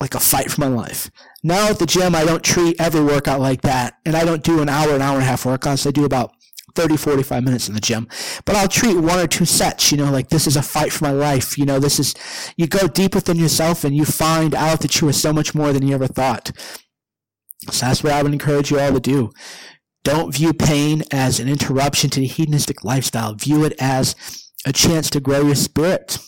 like 0.00 0.14
a 0.14 0.20
fight 0.20 0.50
for 0.50 0.60
my 0.60 0.68
life. 0.68 1.10
Now 1.42 1.68
at 1.68 1.78
the 1.78 1.86
gym, 1.86 2.14
I 2.14 2.24
don't 2.24 2.42
treat 2.42 2.80
every 2.80 3.02
workout 3.02 3.40
like 3.40 3.62
that. 3.62 3.94
And 4.06 4.16
I 4.16 4.24
don't 4.24 4.44
do 4.44 4.62
an 4.62 4.68
hour, 4.68 4.94
an 4.94 5.02
hour 5.02 5.14
and 5.14 5.24
a 5.24 5.26
half 5.26 5.44
workouts. 5.44 5.86
I 5.86 5.90
do 5.90 6.04
about 6.04 6.32
30, 6.76 6.96
45 6.96 7.42
minutes 7.42 7.68
in 7.68 7.74
the 7.74 7.80
gym. 7.80 8.08
But 8.44 8.56
I'll 8.56 8.68
treat 8.68 8.96
one 8.96 9.18
or 9.18 9.26
two 9.26 9.44
sets, 9.44 9.90
you 9.90 9.98
know, 9.98 10.10
like 10.10 10.28
this 10.28 10.46
is 10.46 10.56
a 10.56 10.62
fight 10.62 10.92
for 10.92 11.04
my 11.04 11.10
life. 11.10 11.58
You 11.58 11.66
know, 11.66 11.80
this 11.80 11.98
is, 11.98 12.14
you 12.56 12.68
go 12.68 12.86
deep 12.86 13.14
within 13.14 13.38
yourself 13.38 13.82
and 13.82 13.94
you 13.94 14.04
find 14.04 14.54
out 14.54 14.80
that 14.80 15.00
you 15.00 15.08
are 15.08 15.12
so 15.12 15.32
much 15.32 15.54
more 15.54 15.72
than 15.72 15.86
you 15.86 15.94
ever 15.94 16.06
thought. 16.06 16.52
So 17.70 17.86
that's 17.86 18.02
what 18.02 18.12
I 18.12 18.22
would 18.22 18.32
encourage 18.32 18.70
you 18.70 18.78
all 18.78 18.92
to 18.92 19.00
do. 19.00 19.32
Don't 20.02 20.34
view 20.34 20.52
pain 20.52 21.02
as 21.10 21.40
an 21.40 21.48
interruption 21.48 22.08
to 22.10 22.20
the 22.20 22.26
hedonistic 22.26 22.84
lifestyle. 22.84 23.34
View 23.34 23.64
it 23.64 23.74
as 23.78 24.14
a 24.64 24.72
chance 24.72 25.10
to 25.10 25.20
grow 25.20 25.42
your 25.42 25.54
spirit. 25.54 26.18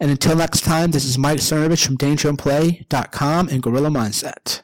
And 0.00 0.10
until 0.10 0.36
next 0.36 0.62
time, 0.62 0.90
this 0.90 1.04
is 1.04 1.18
Mike 1.18 1.38
Cernovich 1.38 1.84
from 1.86 1.96
DangerAndPlay.com 1.96 3.48
and 3.48 3.62
Gorilla 3.62 3.90
Mindset. 3.90 4.62